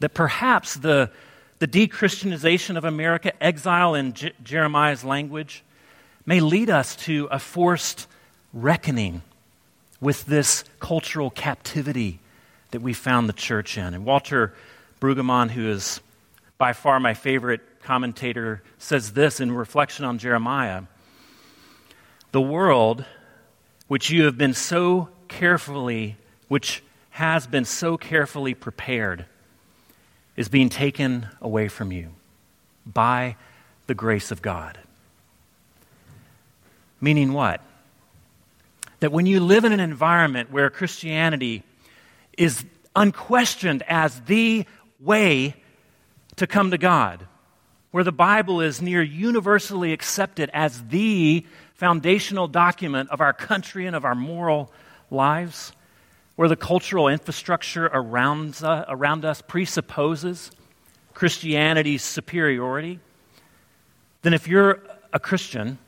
That 0.00 0.12
perhaps 0.12 0.74
the, 0.74 1.10
the 1.58 1.66
de 1.66 1.86
Christianization 1.86 2.76
of 2.76 2.84
America, 2.84 3.32
exile 3.42 3.94
in 3.94 4.12
J- 4.12 4.34
Jeremiah's 4.44 5.04
language, 5.04 5.64
may 6.26 6.40
lead 6.40 6.68
us 6.68 6.94
to 6.96 7.26
a 7.30 7.38
forced 7.38 8.06
reckoning 8.52 9.22
with 10.02 10.26
this 10.26 10.64
cultural 10.80 11.30
captivity 11.30 12.18
that 12.72 12.82
we 12.82 12.92
found 12.92 13.30
the 13.30 13.32
church 13.32 13.78
in. 13.78 13.94
And 13.94 14.04
Walter 14.04 14.52
Brueggemann, 15.00 15.50
who 15.50 15.70
is 15.70 16.00
by 16.58 16.72
far 16.72 17.00
my 17.00 17.14
favorite 17.14 17.60
commentator, 17.82 18.62
says 18.78 19.12
this 19.12 19.40
in 19.40 19.52
reflection 19.52 20.04
on 20.04 20.18
Jeremiah 20.18 20.82
The 22.32 22.40
world, 22.40 23.04
which 23.88 24.10
you 24.10 24.24
have 24.24 24.38
been 24.38 24.54
so 24.54 25.08
carefully, 25.28 26.16
which 26.48 26.82
has 27.10 27.46
been 27.46 27.64
so 27.64 27.96
carefully 27.96 28.54
prepared, 28.54 29.26
is 30.36 30.48
being 30.48 30.68
taken 30.68 31.28
away 31.40 31.68
from 31.68 31.92
you 31.92 32.10
by 32.86 33.36
the 33.86 33.94
grace 33.94 34.30
of 34.30 34.42
God. 34.42 34.78
Meaning 37.00 37.32
what? 37.32 37.60
That 39.00 39.12
when 39.12 39.26
you 39.26 39.40
live 39.40 39.64
in 39.64 39.72
an 39.72 39.80
environment 39.80 40.50
where 40.50 40.70
Christianity 40.70 41.62
is 42.38 42.64
unquestioned 42.96 43.82
as 43.86 44.20
the 44.22 44.64
way 45.00 45.54
to 46.36 46.46
come 46.46 46.70
to 46.70 46.78
God, 46.78 47.26
where 47.90 48.04
the 48.04 48.12
Bible 48.12 48.60
is 48.60 48.82
near 48.82 49.02
universally 49.02 49.92
accepted 49.92 50.50
as 50.52 50.82
the 50.88 51.46
foundational 51.74 52.48
document 52.48 53.10
of 53.10 53.20
our 53.20 53.32
country 53.32 53.86
and 53.86 53.94
of 53.94 54.04
our 54.04 54.14
moral 54.14 54.72
lives, 55.10 55.72
where 56.36 56.48
the 56.48 56.56
cultural 56.56 57.08
infrastructure 57.08 57.86
around, 57.86 58.60
uh, 58.62 58.84
around 58.88 59.24
us 59.24 59.42
presupposes 59.42 60.50
Christianity's 61.14 62.02
superiority, 62.02 62.98
then 64.22 64.34
if 64.34 64.48
you're 64.48 64.82
a 65.12 65.20
Christian, 65.20 65.78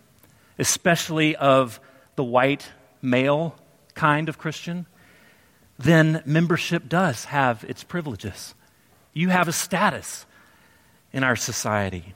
especially 0.59 1.35
of 1.37 1.81
the 2.15 2.25
white 2.25 2.71
male 3.03 3.57
kind 3.95 4.29
of 4.29 4.38
Christian, 4.38 4.87
then 5.79 6.23
membership 6.25 6.88
does 6.88 7.26
have 7.26 7.65
its 7.65 7.83
privileges. 7.83 8.55
You 9.12 9.31
have 9.31 9.49
a 9.49 9.53
status 9.53 10.26
in 11.17 11.25
our 11.25 11.35
society. 11.35 12.13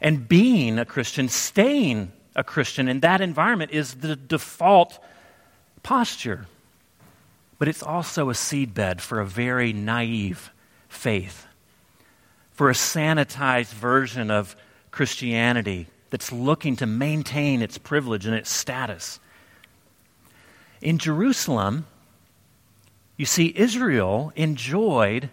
And 0.00 0.28
being 0.28 0.80
a 0.80 0.84
Christian, 0.84 1.28
staying 1.28 2.10
a 2.34 2.42
Christian 2.42 2.88
in 2.88 3.00
that 3.00 3.20
environment 3.20 3.70
is 3.70 3.94
the 3.94 4.16
default 4.16 4.98
posture. 5.84 6.46
But 7.60 7.68
it's 7.68 7.84
also 7.84 8.28
a 8.28 8.32
seedbed 8.32 9.00
for 9.00 9.20
a 9.20 9.24
very 9.24 9.72
naive 9.72 10.50
faith, 10.88 11.46
for 12.50 12.68
a 12.68 12.72
sanitized 12.74 13.74
version 13.74 14.28
of 14.28 14.56
Christianity 14.90 15.86
that's 16.10 16.32
looking 16.32 16.74
to 16.76 16.86
maintain 16.86 17.62
its 17.62 17.78
privilege 17.78 18.26
and 18.26 18.34
its 18.34 18.50
status. 18.50 19.20
In 20.82 20.98
Jerusalem, 20.98 21.86
you 23.16 23.26
see, 23.26 23.52
Israel 23.54 24.32
enjoyed 24.34 25.30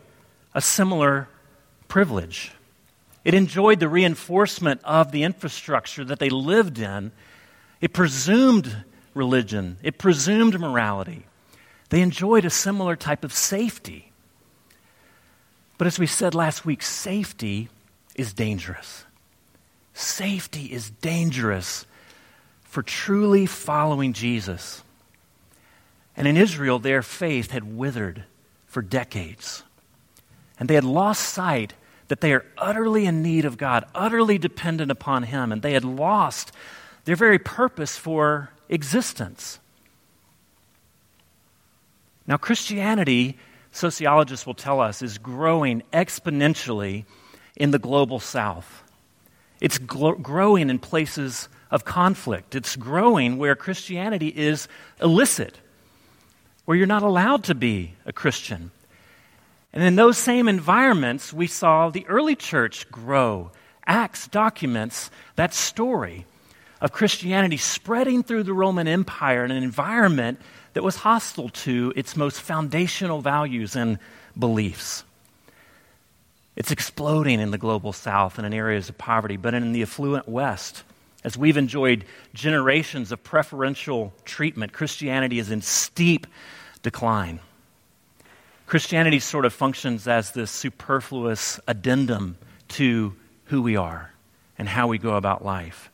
a 0.54 0.62
similar 0.62 1.28
privilege. 1.88 2.52
It 3.28 3.34
enjoyed 3.34 3.82
the 3.82 3.90
reinforcement 3.90 4.80
of 4.86 5.12
the 5.12 5.24
infrastructure 5.24 6.06
that 6.06 6.18
they 6.18 6.30
lived 6.30 6.80
in. 6.80 7.12
It 7.82 7.92
presumed 7.92 8.86
religion, 9.14 9.76
it 9.84 9.98
presumed 9.98 10.58
morality. 10.58 11.26
They 11.90 12.00
enjoyed 12.00 12.46
a 12.46 12.50
similar 12.50 12.96
type 12.96 13.26
of 13.26 13.34
safety. 13.34 14.14
But 15.78 15.88
as 15.88 16.00
we 16.00 16.08
said 16.08 16.36
last 16.36 16.66
week, 16.66 16.82
safety 16.82 17.68
is 18.16 18.32
dangerous. 18.32 19.04
Safety 19.94 20.68
is 20.68 20.90
dangerous 20.90 21.86
for 22.62 22.82
truly 22.82 23.46
following 23.46 24.14
Jesus. 24.14 24.84
And 26.16 26.30
in 26.30 26.38
Israel, 26.38 26.80
their 26.80 27.02
faith 27.02 27.52
had 27.52 27.76
withered 27.76 28.24
for 28.68 28.82
decades. 28.82 29.64
And 30.58 30.70
they 30.70 30.76
had 30.76 30.86
lost 30.86 31.24
sight 31.24 31.74
that 32.08 32.22
they 32.22 32.34
are 32.34 32.46
utterly 32.58 33.06
in 33.06 33.22
need 33.22 33.46
of 33.46 33.58
God, 33.58 33.86
utterly 33.94 34.38
dependent 34.38 34.92
upon 34.92 35.24
Him, 35.24 35.52
and 35.52 35.62
they 35.62 35.74
had 35.74 35.84
lost 35.84 36.52
their 37.06 37.16
very 37.16 37.40
purpose 37.40 37.98
for 37.98 38.50
existence. 38.70 39.60
Now, 42.26 42.38
Christianity, 42.38 43.38
sociologists 43.72 44.46
will 44.46 44.54
tell 44.54 44.82
us, 44.82 45.02
is 45.02 45.18
growing 45.18 45.84
exponentially 45.94 47.06
in 47.56 47.72
the 47.72 47.80
global 47.80 48.20
south. 48.20 48.84
It's 49.62 49.80
gl- 49.80 50.22
growing 50.22 50.70
in 50.70 50.80
places 50.80 51.50
of 51.72 51.86
conflict. 51.86 52.56
It's 52.56 52.76
growing 52.76 53.38
where 53.38 53.56
Christianity 53.56 54.28
is 54.28 54.68
illicit 55.02 55.60
where 56.68 56.76
you're 56.76 56.86
not 56.86 57.02
allowed 57.02 57.46
to 57.46 57.56
be 57.56 57.94
a 58.06 58.12
Christian. 58.12 58.72
And 59.74 59.84
in 59.84 59.96
those 59.96 60.18
same 60.18 60.48
environments, 60.48 61.34
we 61.34 61.48
saw 61.48 61.90
the 61.90 62.08
early 62.08 62.36
church 62.36 62.90
grow. 62.90 63.52
Acts 63.86 64.28
documents 64.28 65.10
that 65.36 65.54
story 65.54 66.26
of 66.82 66.92
Christianity 66.92 67.58
spreading 67.58 68.24
through 68.24 68.44
the 68.44 68.54
Roman 68.54 68.88
Empire 68.88 69.44
in 69.44 69.52
an 69.52 69.64
environment 69.64 70.40
that 70.74 70.84
was 70.84 70.98
hostile 70.98 71.50
to 71.50 71.94
its 71.96 72.16
most 72.16 72.42
foundational 72.42 73.22
values 73.22 73.76
and 73.76 73.98
beliefs. 74.38 75.04
It's 76.56 76.72
exploding 76.72 77.40
in 77.40 77.52
the 77.52 77.58
global 77.58 77.94
south 77.94 78.38
and 78.38 78.46
in 78.46 78.54
areas 78.54 78.90
of 78.90 78.98
poverty, 78.98 79.38
but 79.38 79.54
in 79.54 79.74
the 79.74 79.84
affluent 79.84 80.28
west, 80.28 80.84
as 81.24 81.38
we've 81.38 81.58
enjoyed 81.58 82.06
generations 82.34 83.12
of 83.12 83.24
preferential 83.24 84.14
treatment, 84.26 84.74
Christianity 84.74 85.40
is 85.40 85.52
in 85.52 85.62
steep 85.62 86.26
decline. 86.82 87.40
Christianity 88.68 89.20
sort 89.20 89.46
of 89.46 89.54
functions 89.54 90.08
as 90.08 90.32
this 90.32 90.52
superfluous 90.52 91.60
addendum 91.68 92.38
to 92.70 93.16
who 93.46 93.62
we 93.62 93.76
are. 93.76 94.12
and 94.58 94.68
how 94.68 94.88
we 94.88 94.98
go 94.98 95.16
about 95.16 95.46
life. 95.46 95.92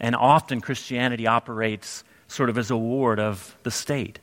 And 0.00 0.14
often 0.14 0.60
Christianity 0.60 1.26
operates 1.26 2.04
sort 2.26 2.50
of 2.50 2.58
as 2.58 2.70
a 2.70 2.76
ward 2.76 3.18
of 3.20 3.56
the 3.62 3.70
state. 3.70 4.18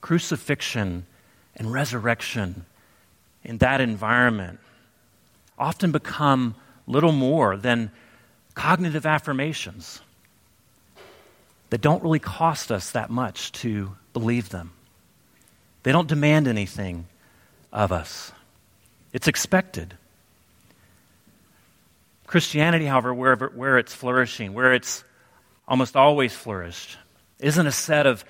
Crucifixion 0.00 1.06
and 1.54 1.72
resurrection 1.72 2.64
in 3.44 3.58
that 3.58 3.80
environment 3.80 4.58
often 5.58 5.92
become 5.92 6.54
little 6.86 7.12
more 7.12 7.56
than 7.56 7.90
cognitive 8.54 9.06
affirmations 9.06 10.00
that 11.70 11.80
don't 11.80 12.02
really 12.02 12.18
cost 12.18 12.70
us 12.70 12.90
that 12.92 13.10
much 13.10 13.52
to 13.52 13.96
believe 14.12 14.48
them. 14.50 14.72
They 15.86 15.92
don't 15.92 16.08
demand 16.08 16.48
anything 16.48 17.06
of 17.72 17.92
us, 17.92 18.32
it's 19.12 19.28
expected. 19.28 19.94
Christianity, 22.26 22.86
however, 22.86 23.14
where 23.14 23.78
it's 23.78 23.94
flourishing, 23.94 24.52
where 24.52 24.72
it's 24.72 25.04
almost 25.68 25.94
always 25.94 26.34
flourished, 26.34 26.98
isn't 27.38 27.64
a 27.68 27.70
set 27.70 28.04
of 28.04 28.24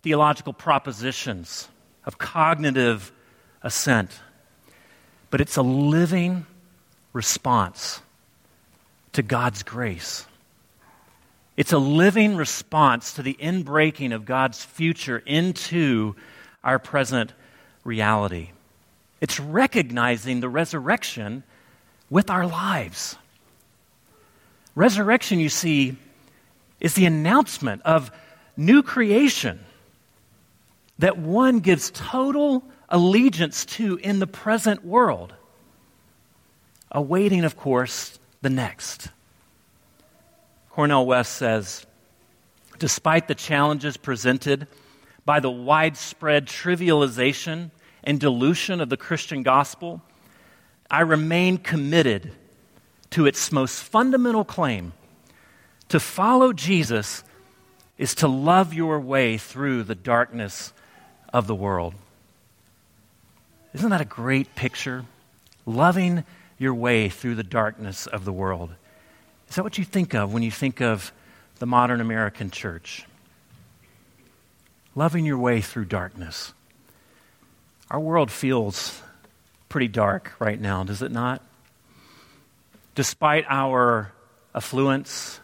theological 0.00 0.54
propositions, 0.54 1.68
of 2.06 2.16
cognitive 2.16 3.12
assent, 3.62 4.18
but 5.28 5.42
it's 5.42 5.58
a 5.58 5.62
living 5.62 6.46
response 7.12 8.00
to 9.12 9.22
God's 9.22 9.62
grace. 9.62 10.24
It's 11.58 11.74
a 11.74 11.78
living 11.78 12.36
response 12.36 13.12
to 13.12 13.22
the 13.22 13.34
inbreaking 13.34 14.14
of 14.14 14.24
God's 14.24 14.64
future 14.64 15.18
into 15.26 16.16
our 16.64 16.78
present 16.78 17.32
reality. 17.84 18.50
It's 19.20 19.38
recognizing 19.38 20.40
the 20.40 20.48
resurrection 20.48 21.42
with 22.10 22.30
our 22.30 22.46
lives. 22.46 23.16
Resurrection, 24.74 25.38
you 25.38 25.48
see, 25.48 25.96
is 26.80 26.94
the 26.94 27.06
announcement 27.06 27.82
of 27.84 28.10
new 28.56 28.82
creation 28.82 29.60
that 30.98 31.18
one 31.18 31.60
gives 31.60 31.90
total 31.90 32.64
allegiance 32.88 33.64
to 33.64 33.96
in 33.96 34.18
the 34.18 34.26
present 34.26 34.84
world, 34.84 35.34
awaiting, 36.90 37.44
of 37.44 37.56
course, 37.56 38.18
the 38.42 38.50
next. 38.50 39.08
Cornel 40.70 41.06
West 41.06 41.32
says 41.32 41.86
Despite 42.78 43.28
the 43.28 43.34
challenges 43.34 43.96
presented 43.96 44.66
by 45.24 45.40
the 45.40 45.50
widespread 45.50 46.46
trivialization 46.46 47.70
and 48.04 48.18
dilution 48.18 48.80
of 48.80 48.88
the 48.88 48.96
Christian 48.96 49.42
gospel, 49.42 50.02
I 50.90 51.00
remain 51.00 51.58
committed 51.58 52.32
to 53.10 53.26
its 53.26 53.52
most 53.52 53.82
fundamental 53.82 54.44
claim 54.44 54.92
to 55.88 56.00
follow 56.00 56.52
Jesus 56.52 57.22
is 57.98 58.14
to 58.16 58.28
love 58.28 58.72
your 58.72 58.98
way 58.98 59.36
through 59.38 59.84
the 59.84 59.94
darkness 59.94 60.72
of 61.32 61.46
the 61.46 61.54
world. 61.54 61.94
Isn't 63.74 63.90
that 63.90 64.00
a 64.00 64.06
great 64.06 64.54
picture? 64.54 65.04
Loving 65.66 66.24
your 66.58 66.74
way 66.74 67.08
through 67.08 67.34
the 67.34 67.42
darkness 67.42 68.06
of 68.06 68.24
the 68.24 68.32
world. 68.32 68.70
Is 69.48 69.56
that 69.56 69.62
what 69.62 69.78
you 69.78 69.84
think 69.84 70.14
of 70.14 70.32
when 70.32 70.42
you 70.42 70.50
think 70.50 70.80
of 70.80 71.12
the 71.58 71.66
modern 71.66 72.00
American 72.00 72.50
church? 72.50 73.06
Loving 74.94 75.24
your 75.24 75.38
way 75.38 75.62
through 75.62 75.86
darkness. 75.86 76.52
Our 77.90 77.98
world 77.98 78.30
feels 78.30 79.00
pretty 79.70 79.88
dark 79.88 80.32
right 80.38 80.60
now, 80.60 80.84
does 80.84 81.00
it 81.00 81.10
not? 81.10 81.42
Despite 82.94 83.46
our 83.48 84.12
affluence, 84.54 85.40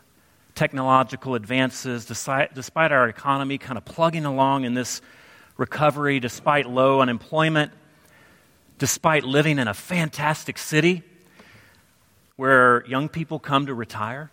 technological 0.55 1.35
advances, 1.35 2.05
despite, 2.05 2.93
our 2.93 3.09
economy 3.09 3.57
kind 3.57 3.79
of 3.79 3.87
plugging 3.87 4.27
along 4.27 4.65
in 4.65 4.75
this 4.75 5.01
recovery, 5.57 6.21
despite 6.21 6.69
low 6.69 7.01
unemployment, 7.01 7.73
despite 8.77 9.25
living 9.25 9.59
in 9.59 9.67
a 9.67 9.73
fantastic 9.73 10.59
city 10.59 11.03
where 12.37 12.85
young 12.87 13.09
people 13.09 13.39
come 13.39 13.65
to 13.65 13.73
retire, 13.73 14.31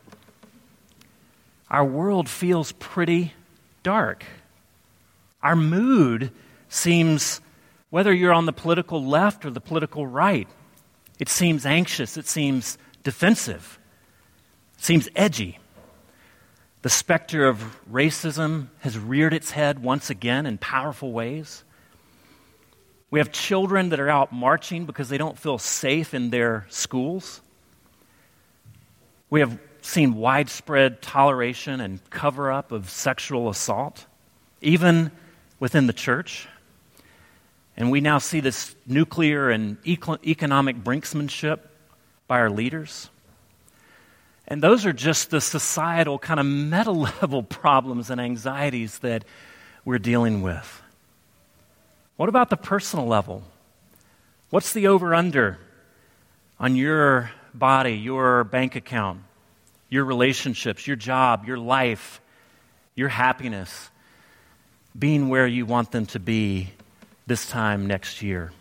our 1.69 1.85
world 1.85 2.27
feels 2.27 2.73
pretty 2.73 3.31
dark. 3.81 4.25
Our 5.45 5.55
mood 5.55 6.31
seems, 6.69 7.39
whether 7.91 8.12
you're 8.12 8.34
on 8.34 8.47
the 8.47 8.51
political 8.51 9.05
left 9.05 9.45
or 9.45 9.51
the 9.51 9.62
political 9.62 10.08
right, 10.08 10.47
it 11.19 11.29
seems 11.29 11.67
anxious, 11.67 12.17
it 12.17 12.25
seems 12.25 12.79
defensive, 13.03 13.77
it 14.75 14.84
seems 14.84 15.08
edgy. 15.15 15.60
The 16.81 16.89
specter 16.89 17.47
of 17.47 17.63
racism 17.91 18.69
has 18.79 18.97
reared 18.97 19.36
its 19.36 19.51
head 19.51 19.84
once 19.84 20.10
again 20.10 20.47
in 20.47 20.58
powerful 20.58 21.12
ways. 21.12 21.63
We 23.12 23.19
have 23.19 23.31
children 23.31 23.89
that 23.89 23.99
are 23.99 24.10
out 24.10 24.34
marching 24.34 24.88
because 24.88 25.10
they 25.10 25.19
don't 25.19 25.38
feel 25.38 25.60
safe 25.60 26.15
in 26.15 26.31
their 26.31 26.65
schools. 26.69 27.39
We 29.29 29.41
have 29.41 29.60
seen 29.84 30.15
widespread 30.15 31.03
toleration 31.03 31.81
and 31.81 31.99
cover 32.10 32.51
up 32.51 32.71
of 32.71 32.89
sexual 32.89 33.47
assault, 33.47 34.08
even 34.60 35.12
within 35.59 35.87
the 35.87 35.93
church. 35.93 36.47
And 37.77 37.91
we 37.91 38.01
now 38.01 38.19
see 38.19 38.39
this 38.39 38.75
nuclear 38.87 39.49
and 39.49 39.77
economic 39.85 40.77
brinksmanship 40.83 41.59
by 42.27 42.39
our 42.39 42.49
leaders. 42.49 43.09
And 44.47 44.61
those 44.61 44.85
are 44.85 44.93
just 44.93 45.29
the 45.29 45.41
societal 45.41 46.19
kind 46.19 46.39
of 46.39 46.45
meta 46.45 46.91
level 47.21 47.43
problems 47.43 48.09
and 48.09 48.21
anxieties 48.21 48.99
that 48.99 49.25
we're 49.83 49.99
dealing 49.99 50.41
with. 50.41 50.81
What 52.17 52.29
about 52.29 52.49
the 52.49 52.57
personal 52.57 53.07
level? 53.07 53.43
What's 54.49 54.73
the 54.73 54.87
over 54.87 55.13
under 55.13 55.57
on 56.59 56.75
your 56.75 57.31
body, 57.53 57.93
your 57.93 58.45
bank 58.45 58.75
account, 58.75 59.21
your 59.89 60.05
relationships, 60.05 60.87
your 60.87 60.95
job, 60.95 61.45
your 61.45 61.57
life, 61.57 62.21
your 62.95 63.09
happiness 63.09 63.89
being 64.97 65.29
where 65.29 65.47
you 65.47 65.65
want 65.65 65.91
them 65.91 66.05
to 66.08 66.19
be 66.19 66.71
this 67.27 67.47
time 67.49 67.88
next 67.88 68.21
year? 68.21 68.51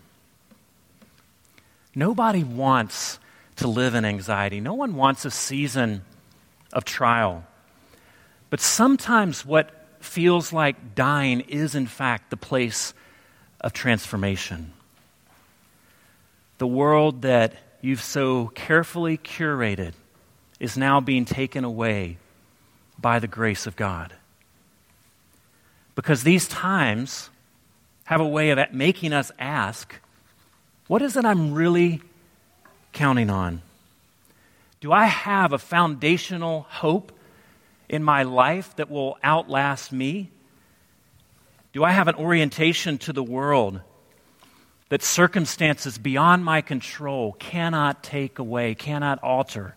Nobody 1.94 2.42
wants 2.42 3.18
to 3.56 3.68
live 3.68 3.94
in 3.94 4.04
anxiety. 4.04 4.60
No 4.60 4.74
one 4.74 4.96
wants 4.96 5.24
a 5.24 5.30
season 5.30 6.02
of 6.72 6.84
trial. 6.84 7.44
But 8.50 8.60
sometimes 8.60 9.44
what 9.44 9.70
feels 10.00 10.52
like 10.52 10.94
dying 10.94 11.40
is, 11.40 11.74
in 11.74 11.86
fact, 11.86 12.30
the 12.30 12.36
place 12.36 12.94
of 13.60 13.72
transformation. 13.72 14.72
The 16.58 16.66
world 16.66 17.22
that 17.22 17.54
you've 17.80 18.02
so 18.02 18.48
carefully 18.48 19.18
curated 19.18 19.92
is 20.60 20.76
now 20.76 21.00
being 21.00 21.24
taken 21.24 21.64
away 21.64 22.18
by 22.98 23.18
the 23.18 23.26
grace 23.28 23.66
of 23.66 23.76
God. 23.76 24.12
Because 25.94 26.22
these 26.22 26.48
times 26.48 27.30
have 28.04 28.20
a 28.20 28.28
way 28.28 28.50
of 28.50 28.58
making 28.72 29.12
us 29.12 29.30
ask, 29.38 29.94
what 30.86 31.02
is 31.02 31.16
it 31.16 31.24
I'm 31.24 31.54
really 31.54 32.02
counting 32.92 33.30
on? 33.30 33.62
Do 34.80 34.92
I 34.92 35.06
have 35.06 35.52
a 35.52 35.58
foundational 35.58 36.66
hope 36.68 37.12
in 37.88 38.02
my 38.02 38.22
life 38.22 38.76
that 38.76 38.90
will 38.90 39.16
outlast 39.24 39.92
me? 39.92 40.30
Do 41.72 41.84
I 41.84 41.92
have 41.92 42.08
an 42.08 42.16
orientation 42.16 42.98
to 42.98 43.12
the 43.12 43.22
world 43.22 43.80
that 44.90 45.02
circumstances 45.02 45.96
beyond 45.96 46.44
my 46.44 46.60
control 46.60 47.32
cannot 47.38 48.02
take 48.02 48.38
away, 48.38 48.74
cannot 48.74 49.22
alter? 49.22 49.74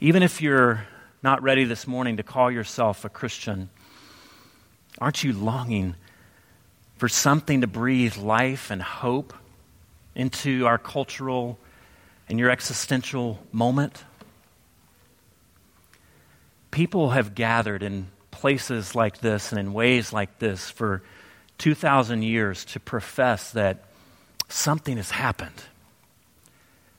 Even 0.00 0.22
if 0.22 0.40
you're 0.40 0.86
not 1.26 1.42
ready 1.42 1.64
this 1.64 1.88
morning 1.88 2.18
to 2.18 2.22
call 2.22 2.52
yourself 2.52 3.04
a 3.04 3.08
Christian, 3.08 3.68
aren't 5.00 5.24
you 5.24 5.32
longing 5.32 5.96
for 6.98 7.08
something 7.08 7.62
to 7.62 7.66
breathe 7.66 8.16
life 8.16 8.70
and 8.70 8.80
hope 8.80 9.34
into 10.14 10.66
our 10.66 10.78
cultural 10.78 11.58
and 12.28 12.38
your 12.38 12.48
existential 12.48 13.40
moment? 13.50 14.04
People 16.70 17.10
have 17.10 17.34
gathered 17.34 17.82
in 17.82 18.06
places 18.30 18.94
like 18.94 19.18
this 19.18 19.50
and 19.50 19.58
in 19.58 19.72
ways 19.72 20.12
like 20.12 20.38
this 20.38 20.70
for 20.70 21.02
2,000 21.58 22.22
years 22.22 22.64
to 22.66 22.78
profess 22.78 23.50
that 23.50 23.82
something 24.48 24.96
has 24.96 25.10
happened. 25.10 25.60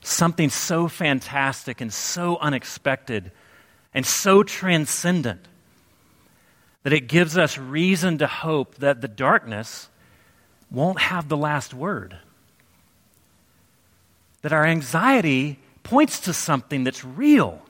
Something 0.02 0.50
so 0.50 0.86
fantastic 0.86 1.80
and 1.80 1.90
so 1.90 2.36
unexpected 2.36 3.32
and 3.94 4.04
so 4.06 4.42
transcendent 4.42 5.40
that 6.82 6.92
it 6.92 7.08
gives 7.08 7.36
us 7.36 7.58
reason 7.58 8.18
to 8.18 8.26
hope 8.26 8.76
that 8.76 9.00
the 9.00 9.08
darkness 9.08 9.88
won't 10.70 11.00
have 11.00 11.28
the 11.28 11.36
last 11.36 11.74
word. 11.74 12.16
that 14.42 14.52
our 14.52 14.64
anxiety 14.64 15.58
points 15.82 16.20
to 16.20 16.32
something 16.32 16.84
that's 16.84 17.04
real 17.04 17.60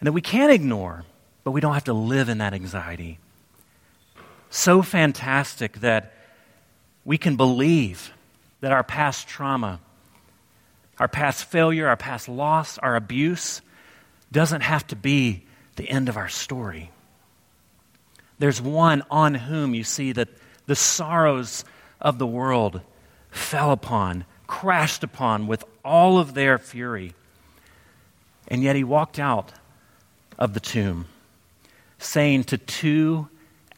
and 0.00 0.06
that 0.06 0.12
we 0.12 0.20
can't 0.20 0.52
ignore, 0.52 1.04
but 1.44 1.52
we 1.52 1.60
don't 1.60 1.74
have 1.74 1.84
to 1.84 1.92
live 1.92 2.28
in 2.28 2.38
that 2.38 2.52
anxiety. 2.52 3.18
So 4.50 4.82
fantastic 4.82 5.80
that 5.80 6.12
we 7.04 7.16
can 7.16 7.36
believe 7.36 8.12
that 8.60 8.72
our 8.72 8.84
past 8.84 9.26
trauma, 9.26 9.80
our 10.98 11.08
past 11.08 11.44
failure, 11.46 11.88
our 11.88 11.96
past 11.96 12.28
loss, 12.28 12.78
our 12.78 12.96
abuse 12.96 13.62
doesn't 14.32 14.62
have 14.62 14.86
to 14.88 14.96
be 14.96 15.44
the 15.76 15.88
end 15.88 16.08
of 16.08 16.16
our 16.16 16.28
story. 16.28 16.90
There's 18.38 18.60
one 18.60 19.02
on 19.10 19.34
whom 19.34 19.74
you 19.74 19.84
see 19.84 20.12
that 20.12 20.28
the 20.66 20.74
sorrows 20.74 21.64
of 22.00 22.18
the 22.18 22.26
world 22.26 22.80
fell 23.30 23.70
upon, 23.70 24.24
crashed 24.46 25.04
upon 25.04 25.46
with 25.46 25.64
all 25.84 26.18
of 26.18 26.34
their 26.34 26.58
fury. 26.58 27.14
And 28.48 28.62
yet 28.62 28.74
he 28.74 28.84
walked 28.84 29.18
out 29.18 29.52
of 30.38 30.54
the 30.54 30.60
tomb, 30.60 31.06
saying 31.98 32.44
to 32.44 32.58
two 32.58 33.28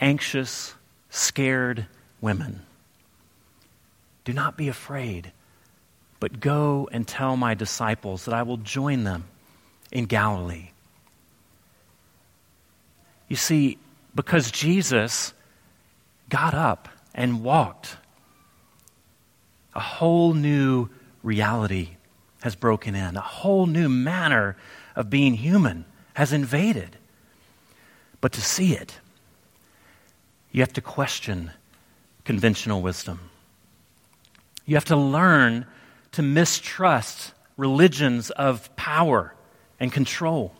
anxious, 0.01 0.75
scared 1.11 1.87
women, 2.21 2.63
Do 4.25 4.33
not 4.33 4.57
be 4.57 4.69
afraid, 4.69 5.33
but 6.21 6.41
go 6.41 6.89
and 6.91 7.07
tell 7.07 7.37
my 7.37 7.55
disciples 7.55 8.25
that 8.25 8.35
I 8.35 8.43
will 8.43 8.57
join 8.57 9.05
them 9.05 9.25
in 9.95 10.07
Galilee. 10.07 10.71
You 13.29 13.37
see, 13.37 13.79
because 14.15 14.51
Jesus 14.51 15.33
got 16.29 16.53
up 16.53 16.89
and 17.15 17.43
walked, 17.43 17.97
a 19.75 19.81
whole 19.81 20.35
new 20.35 20.89
reality 21.23 21.91
has 22.43 22.55
broken 22.55 22.95
in. 22.95 23.17
A 23.17 23.21
whole 23.21 23.67
new 23.67 23.89
manner 23.89 24.57
of 24.95 25.09
being 25.09 25.35
human 25.35 25.85
has 26.15 26.33
invaded. 26.33 26.97
But 28.21 28.33
to 28.33 28.41
see 28.41 28.75
it, 28.75 28.99
you 30.53 30.61
have 30.61 30.73
to 30.75 30.81
question 30.81 31.51
conventional 32.25 32.83
wisdom. 32.83 33.31
You 34.67 34.77
have 34.77 34.85
to 34.87 34.97
learn 34.97 35.67
to 36.13 36.23
mistrust 36.23 37.33
religions 37.57 38.31
of 38.31 38.75
power 38.77 39.35
and 39.85 39.93
control. 39.93 40.53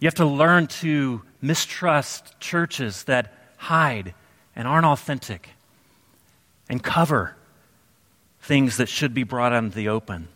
You 0.00 0.06
have 0.06 0.14
to 0.14 0.24
learn 0.24 0.68
to 0.68 1.22
mistrust 1.42 2.38
churches 2.40 3.04
that 3.04 3.34
hide 3.56 4.14
and 4.56 4.66
aren't 4.66 4.86
authentic 4.86 5.50
and 6.68 6.82
cover 6.82 7.36
things 8.40 8.78
that 8.78 8.88
should 8.88 9.14
be 9.14 9.24
brought 9.24 9.52
out 9.52 9.64
into 9.64 9.76
the 9.76 9.88
open. 9.88 10.28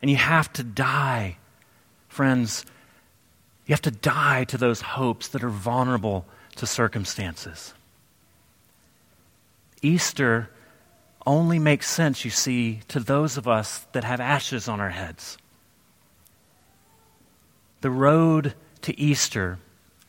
And 0.00 0.10
you 0.10 0.16
have 0.16 0.52
to 0.54 0.62
die, 0.62 1.36
friends. 2.08 2.64
You 3.66 3.72
have 3.72 3.82
to 3.82 3.90
die 3.90 4.44
to 4.44 4.58
those 4.58 4.80
hopes 4.80 5.28
that 5.28 5.42
are 5.42 5.48
vulnerable 5.48 6.26
to 6.56 6.66
circumstances. 6.66 7.74
Easter 9.82 10.50
only 11.26 11.58
makes 11.58 11.88
sense, 11.88 12.24
you 12.24 12.30
see, 12.30 12.80
to 12.88 13.00
those 13.00 13.36
of 13.36 13.48
us 13.48 13.86
that 13.92 14.04
have 14.04 14.20
ashes 14.20 14.68
on 14.68 14.80
our 14.80 14.90
heads. 14.90 15.38
The 17.80 17.90
road 17.90 18.54
to 18.82 18.98
Easter 18.98 19.58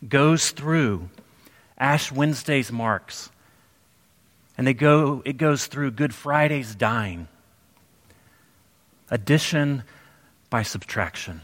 goes 0.08 0.51
through 0.51 1.10
Ash 1.78 2.12
Wednesday's 2.12 2.71
marks, 2.71 3.30
and 4.58 4.65
they 4.65 4.73
go, 4.73 5.21
it 5.25 5.38
goes 5.38 5.67
through 5.67 5.91
Good 5.91 6.13
Friday's 6.13 6.75
dying. 6.75 7.28
Addition 9.10 9.84
by 10.49 10.63
subtraction. 10.63 11.41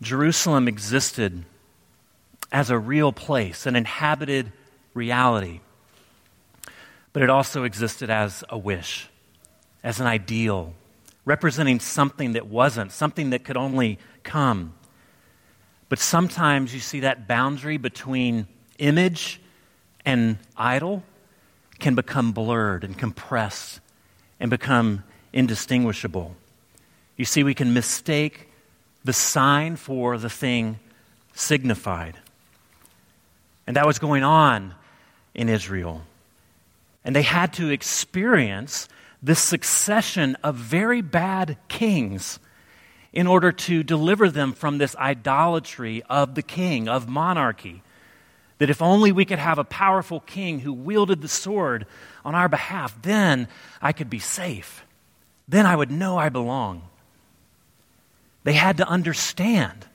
Jerusalem 0.00 0.68
existed 0.68 1.44
as 2.52 2.70
a 2.70 2.78
real 2.78 3.12
place, 3.12 3.66
an 3.66 3.74
inhabited 3.74 4.52
reality. 4.94 5.60
But 7.18 7.24
it 7.24 7.30
also 7.30 7.64
existed 7.64 8.10
as 8.10 8.44
a 8.48 8.56
wish, 8.56 9.08
as 9.82 9.98
an 9.98 10.06
ideal, 10.06 10.72
representing 11.24 11.80
something 11.80 12.34
that 12.34 12.46
wasn't, 12.46 12.92
something 12.92 13.30
that 13.30 13.42
could 13.42 13.56
only 13.56 13.98
come. 14.22 14.74
But 15.88 15.98
sometimes 15.98 16.72
you 16.72 16.78
see 16.78 17.00
that 17.00 17.26
boundary 17.26 17.76
between 17.76 18.46
image 18.78 19.40
and 20.04 20.38
idol 20.56 21.02
can 21.80 21.96
become 21.96 22.30
blurred 22.30 22.84
and 22.84 22.96
compressed 22.96 23.80
and 24.38 24.48
become 24.48 25.02
indistinguishable. 25.32 26.36
You 27.16 27.24
see, 27.24 27.42
we 27.42 27.52
can 27.52 27.74
mistake 27.74 28.48
the 29.02 29.12
sign 29.12 29.74
for 29.74 30.18
the 30.18 30.30
thing 30.30 30.78
signified. 31.34 32.16
And 33.66 33.74
that 33.74 33.88
was 33.88 33.98
going 33.98 34.22
on 34.22 34.76
in 35.34 35.48
Israel. 35.48 36.04
And 37.04 37.14
they 37.14 37.22
had 37.22 37.52
to 37.54 37.70
experience 37.70 38.88
this 39.22 39.40
succession 39.40 40.36
of 40.42 40.56
very 40.56 41.00
bad 41.00 41.56
kings 41.68 42.38
in 43.12 43.26
order 43.26 43.50
to 43.50 43.82
deliver 43.82 44.28
them 44.28 44.52
from 44.52 44.78
this 44.78 44.94
idolatry 44.96 46.02
of 46.08 46.34
the 46.34 46.42
king, 46.42 46.88
of 46.88 47.08
monarchy. 47.08 47.82
That 48.58 48.70
if 48.70 48.82
only 48.82 49.12
we 49.12 49.24
could 49.24 49.38
have 49.38 49.58
a 49.58 49.64
powerful 49.64 50.20
king 50.20 50.60
who 50.60 50.72
wielded 50.72 51.22
the 51.22 51.28
sword 51.28 51.86
on 52.24 52.34
our 52.34 52.48
behalf, 52.48 53.00
then 53.02 53.48
I 53.80 53.92
could 53.92 54.10
be 54.10 54.18
safe. 54.18 54.84
Then 55.46 55.64
I 55.64 55.76
would 55.76 55.90
know 55.90 56.18
I 56.18 56.28
belong. 56.28 56.82
They 58.44 58.52
had 58.52 58.76
to 58.78 58.88
understand 58.88 59.86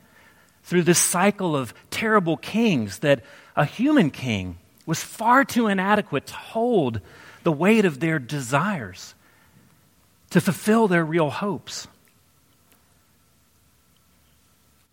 through 0.64 0.84
this 0.84 1.00
cycle 1.00 1.56
of 1.56 1.74
terrible 1.92 2.38
kings 2.38 3.00
that 3.00 3.22
a 3.56 3.66
human 3.66 4.10
king 4.10 4.58
was 4.86 5.02
far 5.02 5.46
too 5.46 5.68
inadequate 5.68 6.28
to 6.28 6.34
hold 6.34 7.00
the 7.44 7.52
weight 7.52 7.86
of 7.86 8.00
their 8.00 8.20
desires, 8.20 9.16
to 10.30 10.42
fulfill 10.42 10.88
their 10.88 11.06
real 11.06 11.30
hopes. 11.30 11.88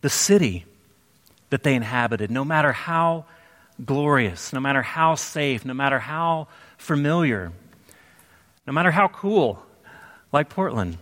The 0.00 0.10
city 0.10 0.64
that 1.50 1.62
they 1.62 1.74
inhabited, 1.74 2.30
no 2.30 2.44
matter 2.44 2.72
how 2.72 3.26
glorious, 3.84 4.52
no 4.52 4.60
matter 4.60 4.82
how 4.82 5.14
safe, 5.14 5.64
no 5.64 5.74
matter 5.74 5.98
how 5.98 6.48
familiar, 6.78 7.52
no 8.66 8.72
matter 8.72 8.90
how 8.90 9.08
cool, 9.08 9.64
like 10.32 10.48
Portland, 10.48 10.98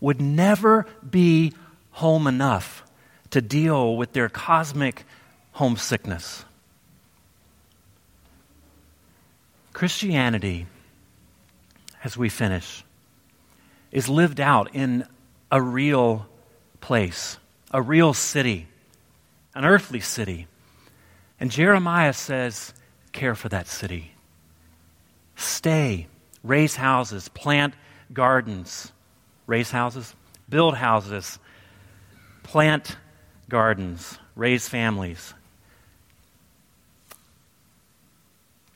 would 0.00 0.20
never 0.20 0.86
be 1.08 1.52
home 1.92 2.26
enough 2.26 2.84
to 3.30 3.40
deal 3.40 3.96
with 3.96 4.12
their 4.12 4.28
cosmic 4.28 5.04
homesickness. 5.52 6.44
Christianity, 9.78 10.66
as 12.02 12.16
we 12.16 12.28
finish, 12.28 12.82
is 13.92 14.08
lived 14.08 14.40
out 14.40 14.74
in 14.74 15.06
a 15.52 15.62
real 15.62 16.26
place, 16.80 17.38
a 17.70 17.80
real 17.80 18.12
city, 18.12 18.66
an 19.54 19.64
earthly 19.64 20.00
city. 20.00 20.48
And 21.38 21.48
Jeremiah 21.48 22.12
says, 22.12 22.74
care 23.12 23.36
for 23.36 23.48
that 23.50 23.68
city. 23.68 24.14
Stay, 25.36 26.08
raise 26.42 26.74
houses, 26.74 27.28
plant 27.28 27.74
gardens. 28.12 28.90
Raise 29.46 29.70
houses? 29.70 30.12
Build 30.48 30.74
houses, 30.74 31.38
plant 32.42 32.96
gardens, 33.48 34.18
raise 34.34 34.68
families. 34.68 35.34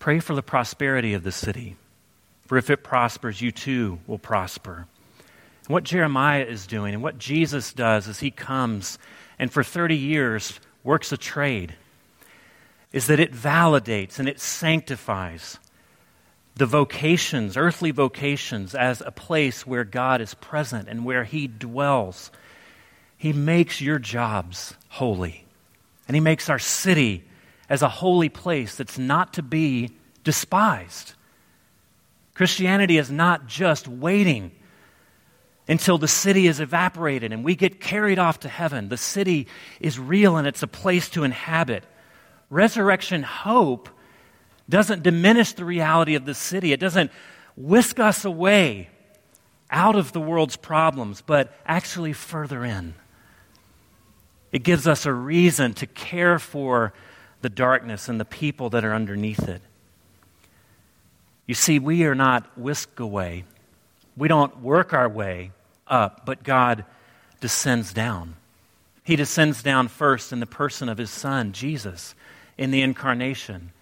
Pray 0.02 0.18
for 0.18 0.34
the 0.34 0.42
prosperity 0.42 1.14
of 1.14 1.22
the 1.22 1.30
city, 1.30 1.76
for 2.48 2.58
if 2.58 2.70
it 2.70 2.82
prospers, 2.82 3.40
you 3.40 3.52
too 3.52 4.00
will 4.08 4.18
prosper. 4.18 4.88
And 5.18 5.68
what 5.68 5.84
Jeremiah 5.84 6.42
is 6.42 6.66
doing 6.66 6.92
and 6.92 7.04
what 7.04 7.18
Jesus 7.18 7.72
does 7.72 8.08
as 8.08 8.18
he 8.18 8.32
comes 8.32 8.98
and 9.38 9.52
for 9.52 9.62
30 9.62 9.94
years 9.94 10.58
works 10.82 11.12
a 11.12 11.16
trade 11.16 11.76
is 12.92 13.06
that 13.06 13.20
it 13.20 13.32
validates 13.32 14.18
and 14.18 14.28
it 14.28 14.40
sanctifies 14.40 15.60
the 16.56 16.66
vocations, 16.66 17.56
earthly 17.56 17.92
vocations, 17.92 18.74
as 18.74 19.02
a 19.02 19.12
place 19.12 19.64
where 19.64 19.84
God 19.84 20.20
is 20.20 20.34
present 20.34 20.88
and 20.88 21.04
where 21.04 21.22
He 21.22 21.46
dwells. 21.46 22.32
He 23.16 23.32
makes 23.32 23.80
your 23.80 24.00
jobs 24.00 24.74
holy. 24.88 25.46
And 26.08 26.16
He 26.16 26.20
makes 26.20 26.50
our 26.50 26.58
city 26.58 27.22
as 27.72 27.80
a 27.80 27.88
holy 27.88 28.28
place 28.28 28.76
that's 28.76 28.98
not 28.98 29.32
to 29.32 29.42
be 29.42 29.88
despised. 30.24 31.14
Christianity 32.34 32.98
is 32.98 33.10
not 33.10 33.46
just 33.46 33.88
waiting 33.88 34.52
until 35.66 35.96
the 35.96 36.06
city 36.06 36.46
is 36.46 36.60
evaporated 36.60 37.32
and 37.32 37.42
we 37.42 37.56
get 37.56 37.80
carried 37.80 38.18
off 38.18 38.40
to 38.40 38.48
heaven. 38.50 38.90
The 38.90 38.98
city 38.98 39.46
is 39.80 39.98
real 39.98 40.36
and 40.36 40.46
it's 40.46 40.62
a 40.62 40.66
place 40.66 41.08
to 41.10 41.24
inhabit. 41.24 41.84
Resurrection 42.50 43.22
hope 43.22 43.88
doesn't 44.68 45.02
diminish 45.02 45.54
the 45.54 45.64
reality 45.64 46.14
of 46.14 46.26
the 46.26 46.34
city, 46.34 46.74
it 46.74 46.80
doesn't 46.80 47.10
whisk 47.56 47.98
us 47.98 48.26
away 48.26 48.90
out 49.70 49.96
of 49.96 50.12
the 50.12 50.20
world's 50.20 50.56
problems, 50.56 51.22
but 51.22 51.58
actually 51.64 52.12
further 52.12 52.66
in. 52.66 52.92
It 54.52 54.62
gives 54.62 54.86
us 54.86 55.06
a 55.06 55.12
reason 55.12 55.72
to 55.74 55.86
care 55.86 56.38
for 56.38 56.92
the 57.42 57.50
darkness 57.50 58.08
and 58.08 58.18
the 58.18 58.24
people 58.24 58.70
that 58.70 58.84
are 58.84 58.94
underneath 58.94 59.48
it. 59.48 59.62
You 61.46 61.54
see, 61.54 61.78
we 61.78 62.04
are 62.04 62.14
not 62.14 62.56
whisked 62.56 63.00
away. 63.00 63.44
We 64.16 64.28
don't 64.28 64.60
work 64.60 64.92
our 64.92 65.08
way 65.08 65.52
up, 65.86 66.24
but 66.24 66.42
God 66.42 66.84
descends 67.40 67.92
down. 67.92 68.36
He 69.04 69.16
descends 69.16 69.62
down 69.62 69.88
first 69.88 70.32
in 70.32 70.40
the 70.40 70.46
person 70.46 70.88
of 70.88 70.98
his 70.98 71.10
Son, 71.10 71.52
Jesus, 71.52 72.14
in 72.56 72.70
the 72.70 72.82
incarnation. 72.82 73.72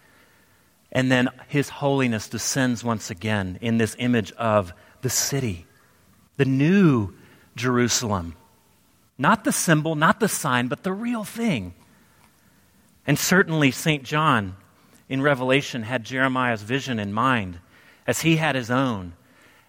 And 0.93 1.13
then 1.13 1.29
his 1.49 1.69
holiness 1.69 2.29
descends 2.29 2.83
once 2.83 3.11
again 3.11 3.59
in 3.61 3.79
this 3.79 3.95
image 3.99 4.33
of 4.33 4.73
the 5.03 5.11
city, 5.11 5.67
the 6.37 6.45
new 6.45 7.13
Jerusalem. 7.55 8.35
Not 9.19 9.45
the 9.45 9.53
symbol, 9.53 9.95
not 9.95 10.19
the 10.19 10.29
sign, 10.29 10.69
but 10.69 10.83
the 10.83 10.93
real 10.93 11.25
thing. 11.25 11.75
And 13.11 13.19
certainly, 13.19 13.73
St. 13.73 14.05
John 14.05 14.55
in 15.09 15.21
Revelation 15.21 15.83
had 15.83 16.05
Jeremiah's 16.05 16.63
vision 16.63 17.01
in 17.01 17.13
mind 17.13 17.59
as 18.07 18.21
he 18.21 18.37
had 18.37 18.55
his 18.55 18.71
own. 18.71 19.15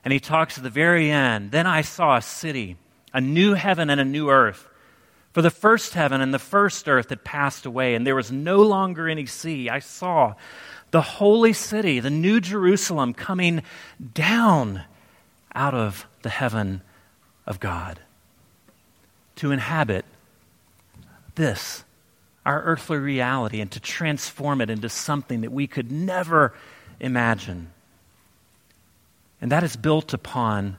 And 0.05 0.13
he 0.13 0.19
talks 0.19 0.59
at 0.59 0.63
the 0.63 0.69
very 0.69 1.09
end 1.09 1.49
Then 1.49 1.65
I 1.65 1.81
saw 1.81 2.15
a 2.15 2.21
city, 2.21 2.77
a 3.11 3.19
new 3.19 3.55
heaven 3.55 3.89
and 3.89 3.99
a 3.99 4.05
new 4.05 4.29
earth. 4.29 4.67
For 5.33 5.41
the 5.41 5.49
first 5.49 5.95
heaven 5.95 6.21
and 6.21 6.31
the 6.31 6.37
first 6.37 6.87
earth 6.87 7.09
had 7.09 7.23
passed 7.23 7.65
away, 7.65 7.95
and 7.95 8.05
there 8.05 8.13
was 8.13 8.31
no 8.31 8.61
longer 8.61 9.09
any 9.09 9.25
sea. 9.25 9.71
I 9.71 9.79
saw 9.79 10.35
the 10.91 11.01
holy 11.01 11.53
city, 11.53 11.99
the 11.99 12.11
new 12.11 12.41
Jerusalem, 12.41 13.11
coming 13.11 13.63
down 14.13 14.83
out 15.55 15.73
of 15.73 16.05
the 16.21 16.29
heaven 16.29 16.83
of 17.47 17.59
God 17.59 18.01
to 19.37 19.49
inhabit 19.49 20.05
this, 21.33 21.85
our 22.45 22.61
earthly 22.63 22.97
reality, 22.97 23.61
and 23.61 23.71
to 23.71 23.79
transform 23.79 24.61
it 24.61 24.69
into 24.69 24.89
something 24.89 25.41
that 25.41 25.51
we 25.51 25.67
could 25.67 25.91
never 25.91 26.53
imagine. 26.99 27.71
And 29.39 29.51
that 29.51 29.63
is 29.63 29.75
built 29.75 30.13
upon 30.13 30.77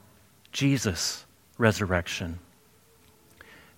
Jesus' 0.51 1.25
resurrection. 1.59 2.39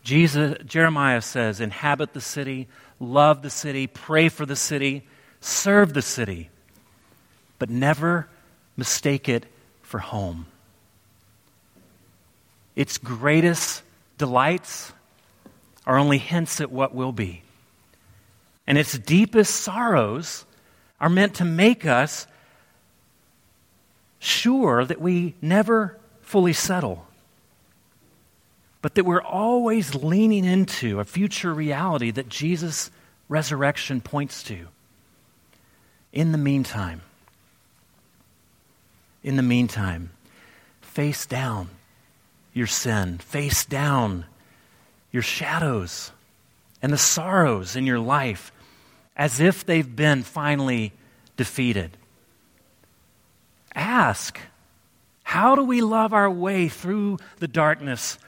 Jesus, 0.03 0.57
Jeremiah 0.67 1.23
says, 1.23 1.61
inhabit 1.61 2.13
the 2.13 2.21
city, 2.21 2.69
love 3.01 3.43
the 3.43 3.51
city, 3.51 3.87
pray 3.87 4.29
for 4.29 4.45
the 4.45 4.57
city 4.57 5.05
serve 5.45 5.93
the 5.93 6.03
city, 6.03 6.49
but 7.59 7.69
never 7.69 8.27
mistake 8.77 9.29
it 9.29 9.45
for 9.83 9.99
home. 9.99 10.47
Its 12.75 12.99
greatest 12.99 13.83
delights 14.19 14.93
are 15.87 15.99
only 15.99 16.19
hints 16.19 16.61
at 16.61 16.73
what 16.73 16.95
will 16.95 17.13
be. 17.13 17.43
And 18.67 18.79
its 18.79 18.99
deepest 18.99 19.55
sorrows 19.55 20.45
are 21.01 21.11
meant 21.11 21.35
to 21.35 21.45
make 21.45 21.85
us 21.85 22.27
sure 24.19 24.85
that 24.85 25.01
we 25.01 25.35
never 25.43 25.99
fully 26.23 26.55
settle, 26.55 27.07
but 28.81 28.95
that 28.95 29.05
we're 29.05 29.23
always 29.23 29.95
leaning 29.95 30.45
into 30.45 30.99
a 30.99 31.05
future 31.05 31.53
reality 31.53 32.11
that 32.11 32.29
Jesus' 32.29 32.91
resurrection 33.29 34.01
points 34.01 34.43
to. 34.45 34.69
In 36.13 36.33
the 36.33 36.39
meantime, 36.39 37.03
in 39.23 39.37
the 39.37 39.43
meantime, 39.43 40.11
face 40.81 41.27
down 41.27 41.69
your 42.55 42.67
sin, 42.67 43.19
face 43.19 43.65
down 43.65 44.25
your 45.11 45.23
shadows 45.23 46.13
and 46.81 46.93
the 46.93 46.99
sorrows 46.99 47.77
in 47.77 47.87
your 47.87 47.99
life 47.99 48.53
as 49.17 49.41
if 49.41 49.65
they've 49.65 49.95
been 49.95 50.23
finally 50.23 50.93
defeated. 51.37 51.97
Ask, 53.75 54.39
how 55.23 55.55
do 55.55 55.65
we 55.65 55.81
love 55.81 56.13
our 56.13 56.31
way 56.31 56.69
through 56.69 57.19
the 57.39 57.49
darkness 57.49 58.19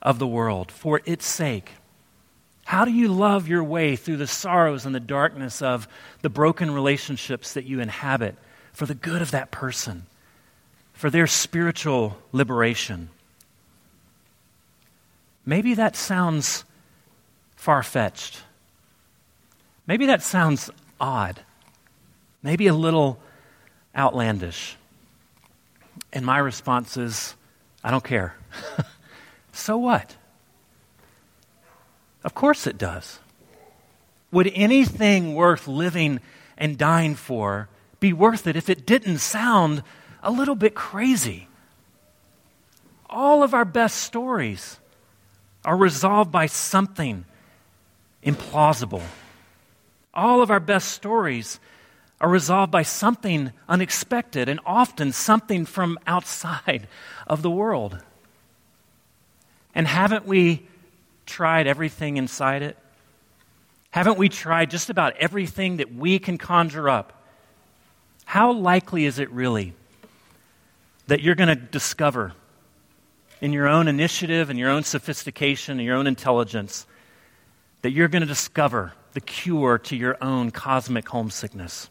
of 0.00 0.18
the 0.18 0.26
world 0.26 0.70
for 0.70 1.00
its 1.04 1.26
sake? 1.26 1.72
How 2.64 2.84
do 2.84 2.92
you 2.92 3.08
love 3.08 3.48
your 3.48 3.64
way 3.64 3.96
through 3.96 4.18
the 4.18 4.26
sorrows 4.26 4.86
and 4.86 4.94
the 4.94 5.00
darkness 5.00 5.60
of 5.60 5.88
the 6.22 6.30
broken 6.30 6.70
relationships 6.70 7.54
that 7.54 7.64
you 7.64 7.80
inhabit 7.80 8.36
for 8.72 8.86
the 8.86 8.94
good 8.94 9.22
of 9.22 9.32
that 9.32 9.50
person, 9.50 10.06
for 10.92 11.10
their 11.10 11.26
spiritual 11.26 12.16
liberation? 12.30 13.10
Maybe 15.44 15.74
that 15.74 15.96
sounds 15.96 16.64
far 17.56 17.82
fetched. 17.82 18.42
Maybe 19.86 20.06
that 20.06 20.22
sounds 20.22 20.70
odd. 21.00 21.40
Maybe 22.42 22.66
a 22.66 22.74
little 22.74 23.18
outlandish. 23.96 24.76
And 26.12 26.24
my 26.24 26.38
response 26.38 26.96
is 26.96 27.34
I 27.84 27.90
don't 27.90 28.04
care. 28.04 28.36
so 29.52 29.76
what? 29.76 30.16
Of 32.24 32.34
course 32.34 32.66
it 32.66 32.78
does. 32.78 33.18
Would 34.30 34.50
anything 34.54 35.34
worth 35.34 35.66
living 35.66 36.20
and 36.56 36.78
dying 36.78 37.14
for 37.14 37.68
be 38.00 38.12
worth 38.12 38.46
it 38.46 38.56
if 38.56 38.70
it 38.70 38.86
didn't 38.86 39.18
sound 39.18 39.82
a 40.22 40.30
little 40.30 40.54
bit 40.54 40.74
crazy? 40.74 41.48
All 43.10 43.42
of 43.42 43.52
our 43.52 43.64
best 43.64 43.98
stories 43.98 44.78
are 45.64 45.76
resolved 45.76 46.30
by 46.30 46.46
something 46.46 47.24
implausible. 48.24 49.02
All 50.14 50.42
of 50.42 50.50
our 50.50 50.60
best 50.60 50.90
stories 50.90 51.58
are 52.20 52.28
resolved 52.28 52.70
by 52.70 52.82
something 52.82 53.52
unexpected 53.68 54.48
and 54.48 54.60
often 54.64 55.12
something 55.12 55.64
from 55.64 55.98
outside 56.06 56.86
of 57.26 57.42
the 57.42 57.50
world. 57.50 57.98
And 59.74 59.86
haven't 59.86 60.26
we 60.26 60.66
tried 61.26 61.66
everything 61.66 62.16
inside 62.16 62.62
it? 62.62 62.76
Haven't 63.90 64.18
we 64.18 64.28
tried 64.28 64.70
just 64.70 64.88
about 64.88 65.16
everything 65.16 65.78
that 65.78 65.94
we 65.94 66.18
can 66.18 66.38
conjure 66.38 66.88
up? 66.88 67.12
How 68.24 68.52
likely 68.52 69.04
is 69.04 69.18
it 69.18 69.30
really 69.30 69.74
that 71.08 71.20
you're 71.20 71.34
going 71.34 71.48
to 71.48 71.56
discover 71.56 72.32
in 73.40 73.52
your 73.52 73.66
own 73.66 73.88
initiative 73.88 74.48
and 74.48 74.58
your 74.58 74.70
own 74.70 74.84
sophistication 74.84 75.78
and 75.78 75.86
your 75.86 75.96
own 75.96 76.06
intelligence 76.06 76.86
that 77.82 77.90
you're 77.90 78.08
going 78.08 78.22
to 78.22 78.26
discover 78.26 78.92
the 79.12 79.20
cure 79.20 79.78
to 79.78 79.96
your 79.96 80.16
own 80.20 80.50
cosmic 80.50 81.08
homesickness? 81.08 81.90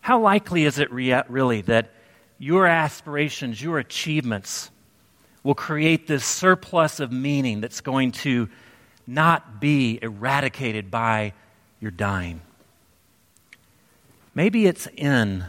How 0.00 0.20
likely 0.20 0.64
is 0.64 0.78
it 0.78 0.92
rea- 0.92 1.22
really 1.28 1.62
that 1.62 1.90
your 2.38 2.66
aspirations, 2.66 3.62
your 3.62 3.78
achievements, 3.78 4.70
will 5.42 5.54
create 5.54 6.06
this 6.06 6.24
surplus 6.24 7.00
of 7.00 7.12
meaning 7.12 7.60
that's 7.60 7.80
going 7.80 8.12
to 8.12 8.48
not 9.06 9.60
be 9.60 9.98
eradicated 10.00 10.90
by 10.90 11.32
your 11.80 11.90
dying. 11.90 12.40
Maybe 14.34 14.66
it's 14.66 14.86
in, 14.96 15.44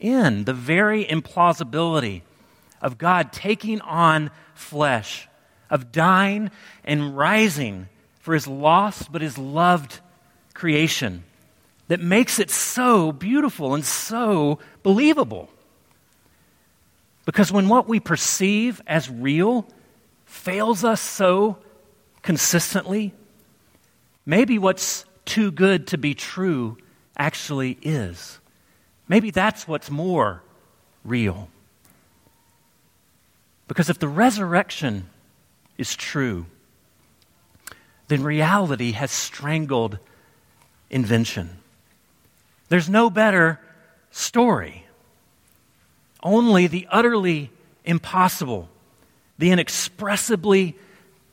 in 0.00 0.44
the 0.44 0.54
very 0.54 1.04
implausibility 1.04 2.22
of 2.80 2.96
God 2.96 3.32
taking 3.32 3.80
on 3.82 4.30
flesh, 4.54 5.28
of 5.68 5.92
dying 5.92 6.50
and 6.84 7.16
rising 7.16 7.88
for 8.24 8.32
his 8.32 8.46
lost 8.46 9.12
but 9.12 9.20
his 9.20 9.36
loved 9.36 10.00
creation 10.54 11.22
that 11.88 12.00
makes 12.00 12.38
it 12.38 12.50
so 12.50 13.12
beautiful 13.12 13.74
and 13.74 13.84
so 13.84 14.58
believable. 14.82 15.50
Because 17.26 17.52
when 17.52 17.68
what 17.68 17.86
we 17.86 18.00
perceive 18.00 18.80
as 18.86 19.10
real 19.10 19.68
fails 20.24 20.84
us 20.84 21.02
so 21.02 21.58
consistently, 22.22 23.12
maybe 24.24 24.58
what's 24.58 25.04
too 25.26 25.50
good 25.50 25.88
to 25.88 25.98
be 25.98 26.14
true 26.14 26.78
actually 27.18 27.76
is. 27.82 28.38
Maybe 29.06 29.30
that's 29.30 29.68
what's 29.68 29.90
more 29.90 30.42
real. 31.04 31.50
Because 33.68 33.90
if 33.90 33.98
the 33.98 34.08
resurrection 34.08 35.10
is 35.76 35.94
true, 35.94 36.46
then 38.08 38.22
reality 38.22 38.92
has 38.92 39.10
strangled 39.10 39.98
invention. 40.90 41.50
There's 42.68 42.88
no 42.88 43.10
better 43.10 43.60
story 44.10 44.84
only 46.24 46.66
the 46.66 46.88
utterly 46.90 47.50
impossible, 47.84 48.68
the 49.38 49.50
inexpressibly 49.50 50.76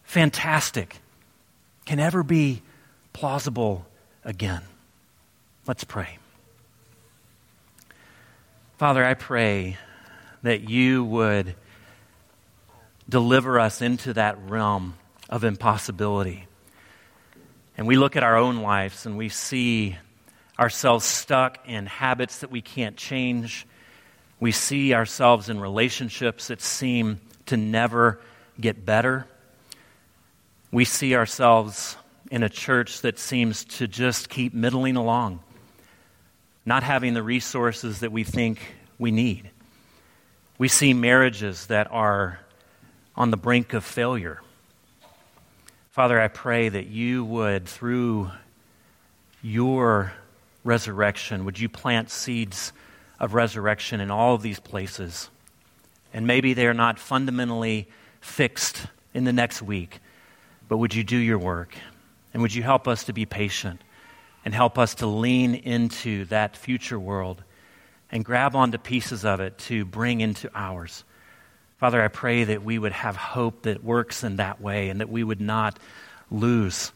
fantastic 0.03 0.97
can 1.85 1.99
ever 1.99 2.23
be 2.23 2.61
plausible 3.13 3.85
again. 4.25 4.61
Let's 5.65 5.85
pray. 5.85 6.17
Father, 8.77 9.03
I 9.03 9.13
pray 9.13 9.77
that 10.43 10.69
you 10.69 11.03
would 11.05 11.55
deliver 13.07 13.59
us 13.59 13.81
into 13.81 14.13
that 14.13 14.37
realm 14.47 14.95
of 15.29 15.43
impossibility. 15.43 16.47
And 17.81 17.87
we 17.87 17.95
look 17.95 18.15
at 18.15 18.21
our 18.21 18.37
own 18.37 18.57
lives 18.57 19.07
and 19.07 19.17
we 19.17 19.29
see 19.29 19.97
ourselves 20.59 21.03
stuck 21.03 21.67
in 21.67 21.87
habits 21.87 22.41
that 22.41 22.51
we 22.51 22.61
can't 22.61 22.95
change. 22.95 23.65
We 24.39 24.51
see 24.51 24.93
ourselves 24.93 25.49
in 25.49 25.59
relationships 25.59 26.49
that 26.49 26.61
seem 26.61 27.21
to 27.47 27.57
never 27.57 28.21
get 28.59 28.85
better. 28.85 29.25
We 30.71 30.85
see 30.85 31.15
ourselves 31.15 31.97
in 32.29 32.43
a 32.43 32.49
church 32.49 33.01
that 33.01 33.17
seems 33.17 33.65
to 33.65 33.87
just 33.87 34.29
keep 34.29 34.53
middling 34.53 34.95
along, 34.95 35.39
not 36.67 36.83
having 36.83 37.15
the 37.15 37.23
resources 37.23 38.01
that 38.01 38.11
we 38.11 38.23
think 38.23 38.59
we 38.99 39.09
need. 39.09 39.49
We 40.59 40.67
see 40.67 40.93
marriages 40.93 41.65
that 41.65 41.91
are 41.91 42.41
on 43.15 43.31
the 43.31 43.37
brink 43.37 43.73
of 43.73 43.83
failure. 43.83 44.39
Father, 45.91 46.21
I 46.21 46.29
pray 46.29 46.69
that 46.69 46.87
you 46.87 47.25
would, 47.25 47.67
through 47.67 48.31
your 49.43 50.13
resurrection, 50.63 51.43
would 51.43 51.59
you 51.59 51.67
plant 51.67 52.09
seeds 52.09 52.71
of 53.19 53.33
resurrection 53.33 53.99
in 53.99 54.09
all 54.09 54.33
of 54.33 54.41
these 54.41 54.61
places? 54.61 55.29
And 56.13 56.25
maybe 56.25 56.53
they're 56.53 56.73
not 56.73 56.97
fundamentally 56.97 57.89
fixed 58.21 58.85
in 59.13 59.25
the 59.25 59.33
next 59.33 59.61
week, 59.61 59.99
but 60.69 60.77
would 60.77 60.95
you 60.95 61.03
do 61.03 61.17
your 61.17 61.37
work? 61.37 61.75
And 62.33 62.41
would 62.41 62.55
you 62.55 62.63
help 62.63 62.87
us 62.87 63.03
to 63.03 63.13
be 63.13 63.25
patient 63.25 63.83
and 64.45 64.53
help 64.53 64.77
us 64.77 64.95
to 64.95 65.07
lean 65.07 65.55
into 65.55 66.23
that 66.25 66.55
future 66.55 67.01
world 67.01 67.43
and 68.09 68.23
grab 68.23 68.55
onto 68.55 68.77
pieces 68.77 69.25
of 69.25 69.41
it 69.41 69.57
to 69.57 69.83
bring 69.83 70.21
into 70.21 70.49
ours? 70.55 71.03
Father, 71.81 71.99
I 71.99 72.09
pray 72.09 72.43
that 72.43 72.63
we 72.63 72.77
would 72.77 72.91
have 72.91 73.15
hope 73.15 73.63
that 73.63 73.83
works 73.83 74.23
in 74.23 74.35
that 74.35 74.61
way 74.61 74.89
and 74.89 75.01
that 75.01 75.09
we 75.09 75.23
would 75.23 75.41
not 75.41 75.79
lose 76.29 76.91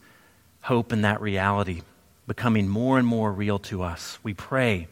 hope 0.60 0.92
in 0.92 1.02
that 1.02 1.20
reality 1.20 1.82
becoming 2.28 2.68
more 2.68 2.96
and 2.96 3.04
more 3.04 3.32
real 3.32 3.58
to 3.58 3.82
us. 3.82 4.20
We 4.22 4.32
pray, 4.32 4.86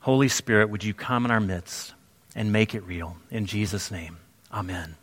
Holy 0.00 0.28
Spirit, 0.28 0.70
would 0.70 0.82
you 0.82 0.94
come 0.94 1.26
in 1.26 1.30
our 1.30 1.40
midst 1.40 1.92
and 2.34 2.50
make 2.50 2.74
it 2.74 2.84
real? 2.84 3.18
In 3.30 3.44
Jesus' 3.44 3.90
name, 3.90 4.16
amen. 4.50 4.96